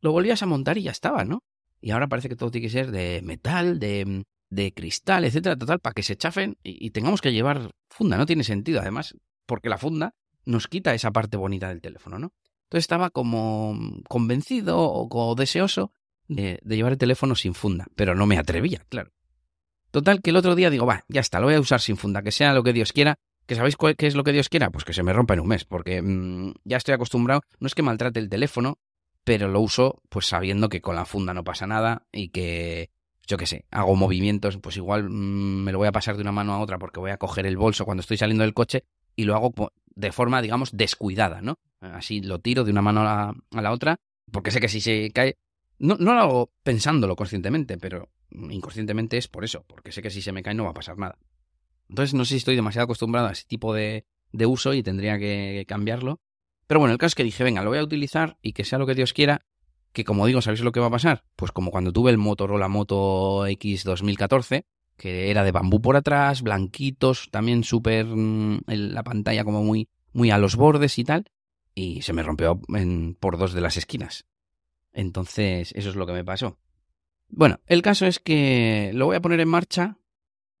lo 0.00 0.12
volvías 0.12 0.42
a 0.42 0.46
montar 0.46 0.78
y 0.78 0.82
ya 0.82 0.92
estaba, 0.92 1.24
¿no? 1.24 1.42
Y 1.86 1.92
ahora 1.92 2.08
parece 2.08 2.28
que 2.28 2.34
todo 2.34 2.50
tiene 2.50 2.66
que 2.66 2.72
ser 2.72 2.90
de 2.90 3.20
metal, 3.22 3.78
de, 3.78 4.24
de 4.50 4.74
cristal, 4.74 5.24
etcétera, 5.24 5.54
total, 5.56 5.78
para 5.78 5.94
que 5.94 6.02
se 6.02 6.16
chafen 6.16 6.58
y, 6.64 6.90
tengamos 6.90 7.20
que 7.20 7.32
llevar 7.32 7.70
funda. 7.88 8.16
No 8.16 8.26
tiene 8.26 8.42
sentido, 8.42 8.80
además, 8.80 9.14
porque 9.46 9.68
la 9.68 9.78
funda 9.78 10.12
nos 10.44 10.66
quita 10.66 10.94
esa 10.94 11.12
parte 11.12 11.36
bonita 11.36 11.68
del 11.68 11.80
teléfono, 11.80 12.18
¿no? 12.18 12.32
Entonces 12.64 12.82
estaba 12.82 13.10
como 13.10 13.78
convencido 14.08 14.78
o, 14.80 15.34
deseoso 15.36 15.92
de, 16.26 16.58
de, 16.60 16.74
llevar 16.74 16.90
el 16.90 16.98
teléfono 16.98 17.36
sin 17.36 17.54
funda, 17.54 17.86
pero 17.94 18.16
no 18.16 18.26
me 18.26 18.36
atrevía, 18.36 18.84
claro. 18.88 19.12
Total, 19.92 20.22
que 20.22 20.30
el 20.30 20.36
otro 20.38 20.56
día 20.56 20.70
digo, 20.70 20.86
va, 20.86 21.04
ya 21.06 21.20
está, 21.20 21.38
lo 21.38 21.46
voy 21.46 21.54
a 21.54 21.60
usar 21.60 21.80
sin 21.80 21.96
funda, 21.96 22.20
que 22.20 22.32
sea 22.32 22.52
lo 22.52 22.64
que 22.64 22.72
Dios 22.72 22.92
quiera. 22.92 23.14
¿Que 23.46 23.54
sabéis 23.54 23.76
qué 23.96 24.08
es 24.08 24.16
lo 24.16 24.24
que 24.24 24.32
Dios 24.32 24.48
quiera? 24.48 24.70
Pues 24.70 24.84
que 24.84 24.92
se 24.92 25.04
me 25.04 25.12
rompa 25.12 25.34
en 25.34 25.40
un 25.40 25.46
mes, 25.46 25.64
porque 25.64 26.02
mm, 26.02 26.52
ya 26.64 26.78
estoy 26.78 26.94
acostumbrado. 26.94 27.42
No 27.60 27.68
es 27.68 27.76
que 27.76 27.82
maltrate 27.82 28.18
el 28.18 28.28
teléfono, 28.28 28.80
pero 29.26 29.48
lo 29.48 29.60
uso 29.60 30.00
pues 30.08 30.26
sabiendo 30.26 30.68
que 30.68 30.80
con 30.80 30.94
la 30.94 31.04
funda 31.04 31.34
no 31.34 31.42
pasa 31.42 31.66
nada 31.66 32.06
y 32.12 32.28
que 32.28 32.90
yo 33.26 33.36
qué 33.36 33.46
sé, 33.46 33.64
hago 33.72 33.96
movimientos, 33.96 34.56
pues 34.58 34.76
igual 34.76 35.10
mm, 35.10 35.64
me 35.64 35.72
lo 35.72 35.78
voy 35.78 35.88
a 35.88 35.92
pasar 35.92 36.14
de 36.14 36.22
una 36.22 36.30
mano 36.30 36.54
a 36.54 36.60
otra 36.60 36.78
porque 36.78 37.00
voy 37.00 37.10
a 37.10 37.16
coger 37.16 37.44
el 37.44 37.56
bolso 37.56 37.84
cuando 37.84 38.02
estoy 38.02 38.18
saliendo 38.18 38.44
del 38.44 38.54
coche 38.54 38.84
y 39.16 39.24
lo 39.24 39.34
hago 39.34 39.52
de 39.96 40.12
forma, 40.12 40.40
digamos, 40.42 40.76
descuidada, 40.76 41.42
¿no? 41.42 41.58
Así 41.80 42.20
lo 42.20 42.38
tiro 42.38 42.62
de 42.62 42.70
una 42.70 42.82
mano 42.82 43.00
a 43.00 43.34
la, 43.50 43.72
otra, 43.72 43.98
porque 44.30 44.52
sé 44.52 44.60
que 44.60 44.68
si 44.68 44.80
se 44.80 45.10
cae, 45.10 45.38
no, 45.80 45.96
no 45.98 46.14
lo 46.14 46.20
hago 46.20 46.52
pensándolo 46.62 47.16
conscientemente, 47.16 47.78
pero 47.78 48.08
inconscientemente 48.30 49.16
es 49.16 49.26
por 49.26 49.42
eso, 49.42 49.64
porque 49.66 49.90
sé 49.90 50.02
que 50.02 50.10
si 50.10 50.22
se 50.22 50.30
me 50.30 50.44
cae 50.44 50.54
no 50.54 50.64
va 50.64 50.70
a 50.70 50.74
pasar 50.74 50.98
nada. 50.98 51.18
Entonces 51.88 52.14
no 52.14 52.24
sé 52.24 52.30
si 52.30 52.36
estoy 52.36 52.54
demasiado 52.54 52.84
acostumbrado 52.84 53.26
a 53.26 53.32
ese 53.32 53.44
tipo 53.48 53.74
de, 53.74 54.04
de 54.30 54.46
uso 54.46 54.72
y 54.72 54.84
tendría 54.84 55.18
que 55.18 55.64
cambiarlo. 55.66 56.20
Pero 56.66 56.80
bueno, 56.80 56.92
el 56.92 56.98
caso 56.98 57.08
es 57.08 57.14
que 57.14 57.24
dije, 57.24 57.44
venga, 57.44 57.62
lo 57.62 57.70
voy 57.70 57.78
a 57.78 57.84
utilizar 57.84 58.38
y 58.42 58.52
que 58.52 58.64
sea 58.64 58.78
lo 58.78 58.86
que 58.86 58.94
Dios 58.94 59.12
quiera, 59.12 59.42
que 59.92 60.04
como 60.04 60.26
digo, 60.26 60.42
¿sabéis 60.42 60.62
lo 60.62 60.72
que 60.72 60.80
va 60.80 60.86
a 60.86 60.90
pasar? 60.90 61.24
Pues 61.36 61.52
como 61.52 61.70
cuando 61.70 61.92
tuve 61.92 62.10
el 62.10 62.18
Motorola 62.18 62.68
Moto 62.68 63.46
X 63.46 63.84
2014, 63.84 64.66
que 64.96 65.30
era 65.30 65.44
de 65.44 65.52
bambú 65.52 65.80
por 65.80 65.96
atrás, 65.96 66.42
blanquitos, 66.42 67.28
también 67.30 67.64
súper 67.64 68.06
mm, 68.06 68.62
la 68.66 69.02
pantalla 69.02 69.44
como 69.44 69.62
muy, 69.62 69.88
muy 70.12 70.30
a 70.30 70.38
los 70.38 70.56
bordes 70.56 70.98
y 70.98 71.04
tal, 71.04 71.26
y 71.74 72.02
se 72.02 72.12
me 72.12 72.22
rompió 72.22 72.60
por 73.20 73.38
dos 73.38 73.52
de 73.52 73.60
las 73.60 73.76
esquinas. 73.76 74.24
Entonces, 74.92 75.72
eso 75.76 75.90
es 75.90 75.96
lo 75.96 76.06
que 76.06 76.14
me 76.14 76.24
pasó. 76.24 76.58
Bueno, 77.28 77.60
el 77.66 77.82
caso 77.82 78.06
es 78.06 78.18
que 78.18 78.90
lo 78.94 79.06
voy 79.06 79.16
a 79.16 79.20
poner 79.20 79.40
en 79.40 79.48
marcha 79.48 79.98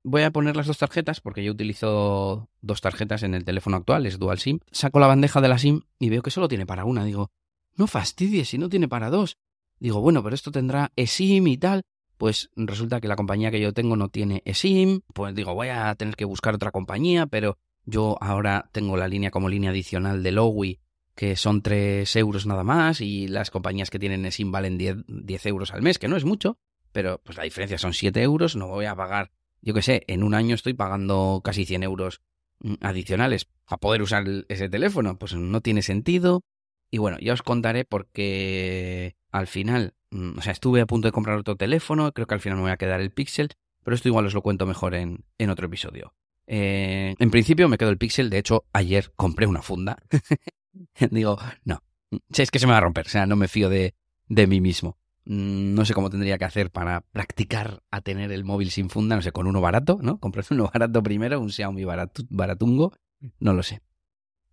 voy 0.06 0.22
a 0.22 0.30
poner 0.30 0.56
las 0.56 0.68
dos 0.68 0.78
tarjetas 0.78 1.20
porque 1.20 1.42
yo 1.42 1.50
utilizo 1.50 2.48
dos 2.62 2.80
tarjetas 2.80 3.24
en 3.24 3.34
el 3.34 3.44
teléfono 3.44 3.76
actual, 3.76 4.06
es 4.06 4.20
dual 4.20 4.38
SIM. 4.38 4.60
Saco 4.70 5.00
la 5.00 5.08
bandeja 5.08 5.40
de 5.40 5.48
la 5.48 5.58
SIM 5.58 5.82
y 5.98 6.10
veo 6.10 6.22
que 6.22 6.30
solo 6.30 6.46
tiene 6.46 6.64
para 6.64 6.84
una. 6.84 7.04
Digo, 7.04 7.32
no 7.74 7.88
fastidies 7.88 8.48
si 8.48 8.58
no 8.58 8.68
tiene 8.68 8.86
para 8.86 9.10
dos. 9.10 9.36
Digo, 9.80 10.00
bueno, 10.00 10.22
pero 10.22 10.34
esto 10.34 10.52
tendrá 10.52 10.92
eSIM 10.94 11.48
y 11.48 11.58
tal. 11.58 11.82
Pues 12.18 12.50
resulta 12.54 13.00
que 13.00 13.08
la 13.08 13.16
compañía 13.16 13.50
que 13.50 13.60
yo 13.60 13.72
tengo 13.72 13.96
no 13.96 14.08
tiene 14.08 14.42
eSIM. 14.44 15.00
Pues 15.12 15.34
digo, 15.34 15.54
voy 15.54 15.68
a 15.68 15.92
tener 15.96 16.14
que 16.14 16.24
buscar 16.24 16.54
otra 16.54 16.70
compañía, 16.70 17.26
pero 17.26 17.58
yo 17.84 18.16
ahora 18.20 18.70
tengo 18.70 18.96
la 18.96 19.08
línea 19.08 19.32
como 19.32 19.48
línea 19.48 19.70
adicional 19.70 20.22
de 20.22 20.30
Lowy, 20.30 20.78
que 21.16 21.34
son 21.34 21.62
3 21.62 22.14
euros 22.16 22.46
nada 22.46 22.62
más, 22.62 23.00
y 23.00 23.26
las 23.26 23.50
compañías 23.50 23.90
que 23.90 23.98
tienen 23.98 24.24
eSIM 24.24 24.52
valen 24.52 24.78
10, 24.78 24.98
10 25.08 25.46
euros 25.46 25.72
al 25.72 25.82
mes, 25.82 25.98
que 25.98 26.08
no 26.08 26.16
es 26.16 26.24
mucho, 26.24 26.58
pero 26.92 27.20
pues 27.24 27.36
la 27.36 27.44
diferencia 27.44 27.76
son 27.76 27.92
7 27.92 28.22
euros, 28.22 28.54
no 28.54 28.68
voy 28.68 28.86
a 28.86 28.94
pagar 28.94 29.32
yo 29.62 29.74
qué 29.74 29.82
sé, 29.82 30.04
en 30.06 30.22
un 30.22 30.34
año 30.34 30.54
estoy 30.54 30.74
pagando 30.74 31.40
casi 31.44 31.64
100 31.64 31.82
euros 31.82 32.20
mm, 32.60 32.74
adicionales 32.80 33.48
a 33.66 33.78
poder 33.78 34.02
usar 34.02 34.24
ese 34.48 34.68
teléfono. 34.68 35.18
Pues 35.18 35.34
no 35.34 35.60
tiene 35.60 35.82
sentido. 35.82 36.42
Y 36.90 36.98
bueno, 36.98 37.18
ya 37.20 37.32
os 37.32 37.42
contaré 37.42 37.84
porque 37.84 39.16
al 39.30 39.46
final, 39.46 39.94
mm, 40.10 40.38
o 40.38 40.42
sea, 40.42 40.52
estuve 40.52 40.80
a 40.80 40.86
punto 40.86 41.08
de 41.08 41.12
comprar 41.12 41.38
otro 41.38 41.56
teléfono, 41.56 42.12
creo 42.12 42.26
que 42.26 42.34
al 42.34 42.40
final 42.40 42.56
me 42.56 42.62
voy 42.62 42.70
a 42.70 42.76
quedar 42.76 43.00
el 43.00 43.10
Pixel, 43.10 43.50
pero 43.84 43.94
esto 43.94 44.08
igual 44.08 44.26
os 44.26 44.34
lo 44.34 44.42
cuento 44.42 44.66
mejor 44.66 44.94
en, 44.94 45.24
en 45.38 45.50
otro 45.50 45.66
episodio. 45.66 46.14
Eh, 46.46 47.14
en 47.18 47.30
principio 47.30 47.68
me 47.68 47.76
quedo 47.76 47.90
el 47.90 47.98
Pixel, 47.98 48.30
de 48.30 48.38
hecho 48.38 48.64
ayer 48.72 49.12
compré 49.16 49.46
una 49.46 49.62
funda. 49.62 49.98
Digo, 51.10 51.38
no, 51.64 51.82
es 52.36 52.50
que 52.50 52.58
se 52.58 52.66
me 52.66 52.72
va 52.72 52.78
a 52.78 52.82
romper, 52.82 53.06
o 53.06 53.10
sea, 53.10 53.26
no 53.26 53.36
me 53.36 53.48
fío 53.48 53.68
de, 53.68 53.94
de 54.28 54.46
mí 54.46 54.60
mismo. 54.60 54.98
Mm, 55.26 55.74
no 55.74 55.84
sé 55.84 55.92
cómo 55.92 56.08
tendría 56.08 56.38
que 56.38 56.44
hacer 56.44 56.70
para 56.70 57.00
practicar 57.00 57.82
a 57.90 58.00
tener 58.00 58.30
el 58.30 58.44
móvil 58.44 58.70
sin 58.70 58.88
funda, 58.88 59.16
no 59.16 59.22
sé, 59.22 59.32
con 59.32 59.48
uno 59.48 59.60
barato, 59.60 59.98
¿no? 60.00 60.18
Comprarse 60.20 60.54
uno 60.54 60.70
barato 60.72 61.02
primero, 61.02 61.40
un 61.40 61.50
Xiaomi 61.50 61.84
baratungo, 61.84 62.92
no 63.40 63.52
lo 63.52 63.62
sé. 63.62 63.82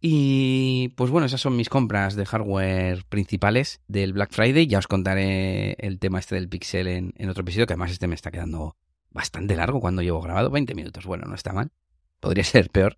Y 0.01 0.89
pues 0.97 1.11
bueno, 1.11 1.27
esas 1.27 1.39
son 1.39 1.55
mis 1.55 1.69
compras 1.69 2.15
de 2.15 2.25
hardware 2.25 3.05
principales 3.07 3.81
del 3.87 4.11
Black 4.11 4.33
Friday. 4.33 4.67
Ya 4.67 4.79
os 4.79 4.87
contaré 4.87 5.73
el 5.79 5.97
tema 5.99 6.19
este 6.19 6.35
del 6.35 6.49
Pixel 6.49 6.87
en, 6.87 7.13
en 7.15 7.29
otro 7.29 7.41
episodio, 7.41 7.67
que 7.67 7.73
además 7.73 7.91
este 7.91 8.07
me 8.07 8.15
está 8.15 8.29
quedando 8.29 8.75
bastante 9.11 9.55
largo 9.55 9.79
cuando 9.79 10.01
llevo 10.01 10.19
grabado, 10.19 10.49
20 10.49 10.75
minutos. 10.75 11.05
Bueno, 11.05 11.25
no 11.25 11.35
está 11.35 11.53
mal. 11.53 11.71
Podría 12.19 12.43
ser 12.43 12.69
peor. 12.69 12.97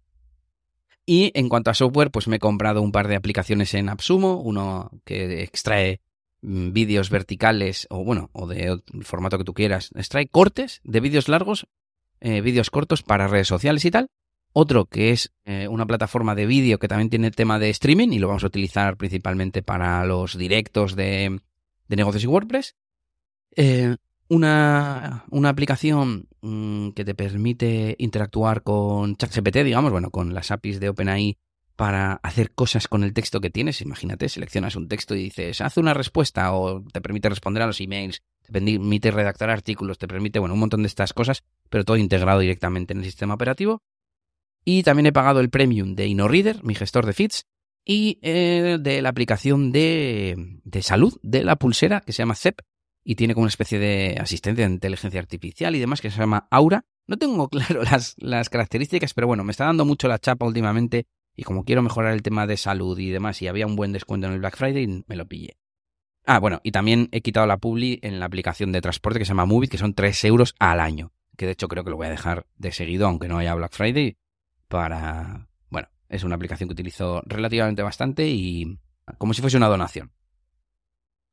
Y 1.06 1.32
en 1.36 1.50
cuanto 1.50 1.70
a 1.70 1.76
software, 1.76 2.10
pues 2.10 2.28
me 2.28 2.38
he 2.38 2.40
comprado 2.40 2.82
un 2.82 2.92
par 2.92 3.08
de 3.08 3.16
aplicaciones 3.16 3.76
en 3.76 3.90
AppSumo, 3.90 4.42
uno 4.42 4.90
que 5.04 5.44
extrae 5.44 6.02
vídeos 6.46 7.10
verticales 7.10 7.88
o 7.90 8.04
bueno, 8.04 8.30
o 8.34 8.48
de 8.48 8.80
formato 9.02 9.38
que 9.38 9.44
tú 9.44 9.54
quieras. 9.54 9.90
Extrae 9.96 10.28
cortes 10.28 10.82
de 10.84 11.00
vídeos 11.00 11.28
largos, 11.28 11.68
eh, 12.22 12.42
vídeos 12.42 12.70
cortos 12.70 13.04
para 13.04 13.28
redes 13.28 13.48
sociales 13.48 13.84
y 13.86 13.92
tal. 13.92 14.10
Otro 14.54 14.86
que 14.86 15.12
es 15.12 15.34
eh, 15.44 15.68
una 15.68 15.86
plataforma 15.86 16.36
de 16.36 16.46
vídeo 16.46 16.80
que 16.80 16.88
también 16.88 17.10
tiene 17.10 17.32
tema 17.32 17.60
de 17.60 17.70
streaming 17.72 18.10
y 18.10 18.20
lo 18.20 18.28
vamos 18.28 18.44
a 18.44 18.48
utilizar 18.48 18.96
principalmente 18.96 19.64
para 19.64 20.06
los 20.06 20.38
directos 20.38 20.96
de, 20.96 21.42
de 21.88 21.96
negocios 21.96 22.24
y 22.24 22.28
WordPress. 22.28 22.76
Eh, 23.56 23.96
una, 24.28 25.26
una, 25.30 25.50
aplicación 25.50 26.28
mm, 26.42 26.90
que 26.92 27.06
te 27.06 27.16
permite 27.16 27.96
interactuar 28.00 28.64
con 28.64 29.18
ChatGPT, 29.18 29.58
digamos, 29.58 29.92
bueno, 29.92 30.10
con 30.10 30.34
las 30.34 30.52
APIs 30.52 30.80
de 30.80 30.90
OpenAI 30.90 31.38
para 31.76 32.14
hacer 32.24 32.52
cosas 32.52 32.88
con 32.88 33.04
el 33.04 33.14
texto 33.14 33.42
que 33.42 33.50
tienes. 33.50 33.82
Imagínate, 33.82 34.30
seleccionas 34.30 34.76
un 34.76 34.88
texto 34.88 35.16
y 35.16 35.24
dices, 35.24 35.62
haz 35.62 35.78
una 35.78 35.94
respuesta 35.94 36.54
o 36.54 36.84
te 36.84 37.02
permite 37.02 37.30
responder 37.30 37.64
a 37.64 37.68
los 37.68 37.82
emails, 37.82 38.22
te 38.42 38.52
permite 38.52 39.12
redactar 39.12 39.50
artículos, 39.50 39.98
te 39.98 40.08
permite, 40.08 40.40
bueno, 40.40 40.54
un 40.54 40.60
montón 40.60 40.84
de 40.84 40.88
estas 40.88 41.14
cosas, 41.14 41.44
pero 41.70 41.84
todo 41.84 41.98
integrado 41.98 42.40
directamente 42.40 42.94
en 42.94 43.00
el 43.00 43.06
sistema 43.06 43.34
operativo. 43.34 43.82
Y 44.64 44.84
también 44.84 45.08
he 45.08 45.14
pagado 45.14 45.42
el 45.42 45.50
premium 45.50 45.96
de 45.96 46.08
InnoReader, 46.08 46.64
mi 46.64 46.76
gestor 46.76 47.06
de 47.06 47.14
feeds, 47.14 47.46
y 47.86 48.20
eh, 48.24 48.78
de 48.80 49.02
la 49.02 49.10
aplicación 49.10 49.72
de, 49.72 50.60
de 50.64 50.82
salud 50.82 51.18
de 51.22 51.44
la 51.44 51.56
pulsera 51.56 52.02
que 52.02 52.14
se 52.14 52.24
llama 52.24 52.36
CEP 52.36 52.62
y 53.04 53.14
tiene 53.14 53.36
como 53.36 53.44
una 53.44 53.50
especie 53.50 53.78
de 53.78 54.18
asistente 54.20 54.64
de 54.64 54.74
inteligencia 54.74 55.20
artificial 55.20 55.76
y 55.76 55.80
demás 55.80 56.02
que 56.02 56.10
se 56.10 56.18
llama 56.18 56.48
Aura. 56.50 56.84
No 57.06 57.18
tengo 57.18 57.48
claro 57.50 57.84
las, 57.84 58.16
las 58.18 58.50
características, 58.50 59.14
pero 59.14 59.28
bueno, 59.28 59.44
me 59.44 59.52
está 59.52 59.66
dando 59.66 59.86
mucho 59.86 60.08
la 60.08 60.18
chapa 60.18 60.48
últimamente 60.48 61.06
y 61.36 61.44
como 61.44 61.64
quiero 61.64 61.82
mejorar 61.82 62.14
el 62.14 62.22
tema 62.22 62.48
de 62.48 62.58
salud 62.58 62.98
y 62.98 63.10
demás, 63.10 63.42
y 63.42 63.48
había 63.48 63.68
un 63.68 63.76
buen 63.76 63.92
descuento 63.92 64.28
en 64.28 64.34
el 64.34 64.40
Black 64.40 64.58
Friday, 64.58 65.04
me 65.08 65.16
lo 65.16 65.28
pillé. 65.28 65.58
Ah, 66.26 66.40
bueno, 66.40 66.60
y 66.64 66.72
también 66.72 67.10
he 67.12 67.22
quitado 67.22 67.46
la 67.46 67.58
publi 67.58 68.00
en 68.02 68.20
la 68.20 68.26
aplicación 68.26 68.72
de 68.72 68.82
transporte 68.82 69.20
que 69.20 69.26
se 69.26 69.30
llama 69.30 69.46
Movit, 69.46 69.70
que 69.70 69.78
son 69.78 69.94
3 69.94 70.26
euros 70.26 70.56
al 70.60 70.80
año. 70.80 71.12
Que 71.38 71.46
de 71.46 71.52
hecho 71.52 71.68
creo 71.68 71.84
que 71.84 71.92
lo 71.92 71.98
voy 71.98 72.08
a 72.08 72.12
dejar 72.12 72.48
de 72.58 72.72
seguido, 72.72 73.08
aunque 73.08 73.28
no 73.28 73.38
haya 73.38 73.54
Black 73.54 73.74
Friday, 73.74 74.18
para... 74.68 75.48
Bueno, 75.70 75.90
es 76.10 76.24
una 76.24 76.36
aplicación 76.36 76.70
que 76.70 76.74
utilizo 76.74 77.22
relativamente 77.26 77.84
bastante 77.84 78.28
y 78.28 78.80
como 79.18 79.34
si 79.34 79.42
fuese 79.42 79.58
una 79.58 79.68
donación. 79.68 80.12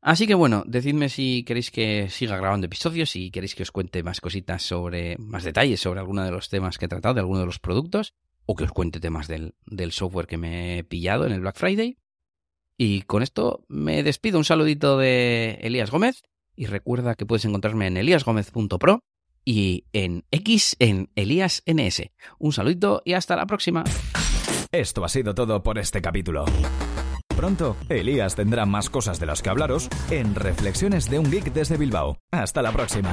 Así 0.02 0.26
que 0.26 0.34
bueno, 0.34 0.64
decidme 0.66 1.08
si 1.08 1.44
queréis 1.44 1.70
que 1.70 2.10
siga 2.10 2.36
grabando 2.36 2.66
episodios, 2.66 3.10
si 3.10 3.30
queréis 3.30 3.54
que 3.54 3.62
os 3.62 3.70
cuente 3.70 4.02
más 4.02 4.20
cositas 4.20 4.60
sobre, 4.62 5.16
más 5.16 5.44
detalles 5.44 5.80
sobre 5.80 6.00
alguno 6.00 6.24
de 6.24 6.32
los 6.32 6.48
temas 6.48 6.76
que 6.76 6.86
he 6.86 6.88
tratado, 6.88 7.14
de 7.14 7.20
alguno 7.20 7.38
de 7.38 7.46
los 7.46 7.60
productos, 7.60 8.12
o 8.46 8.56
que 8.56 8.64
os 8.64 8.72
cuente 8.72 9.00
temas 9.00 9.28
del, 9.28 9.54
del 9.66 9.92
software 9.92 10.26
que 10.26 10.38
me 10.38 10.78
he 10.78 10.84
pillado 10.84 11.26
en 11.26 11.32
el 11.32 11.40
Black 11.40 11.56
Friday. 11.56 11.98
Y 12.76 13.02
con 13.02 13.22
esto 13.22 13.64
me 13.68 14.02
despido. 14.02 14.38
Un 14.38 14.44
saludito 14.44 14.98
de 14.98 15.58
Elías 15.62 15.90
Gómez. 15.90 16.22
Y 16.54 16.66
recuerda 16.66 17.14
que 17.14 17.26
puedes 17.26 17.44
encontrarme 17.44 17.86
en 17.86 17.96
eliasgomez.pro 17.96 19.04
y 19.44 19.86
en 19.92 20.24
X 20.30 20.76
en 20.78 21.10
ElíasNS. 21.16 22.10
Un 22.38 22.52
saludito 22.52 23.02
y 23.04 23.14
hasta 23.14 23.36
la 23.36 23.46
próxima. 23.46 23.84
Esto 24.70 25.04
ha 25.04 25.08
sido 25.08 25.34
todo 25.34 25.62
por 25.62 25.78
este 25.78 26.00
capítulo. 26.00 26.44
Pronto, 27.36 27.76
Elías 27.88 28.36
tendrá 28.36 28.66
más 28.66 28.90
cosas 28.90 29.18
de 29.18 29.26
las 29.26 29.42
que 29.42 29.50
hablaros 29.50 29.88
en 30.10 30.34
Reflexiones 30.34 31.10
de 31.10 31.18
un 31.18 31.30
Geek 31.30 31.52
desde 31.52 31.76
Bilbao. 31.76 32.18
Hasta 32.30 32.62
la 32.62 32.72
próxima. 32.72 33.12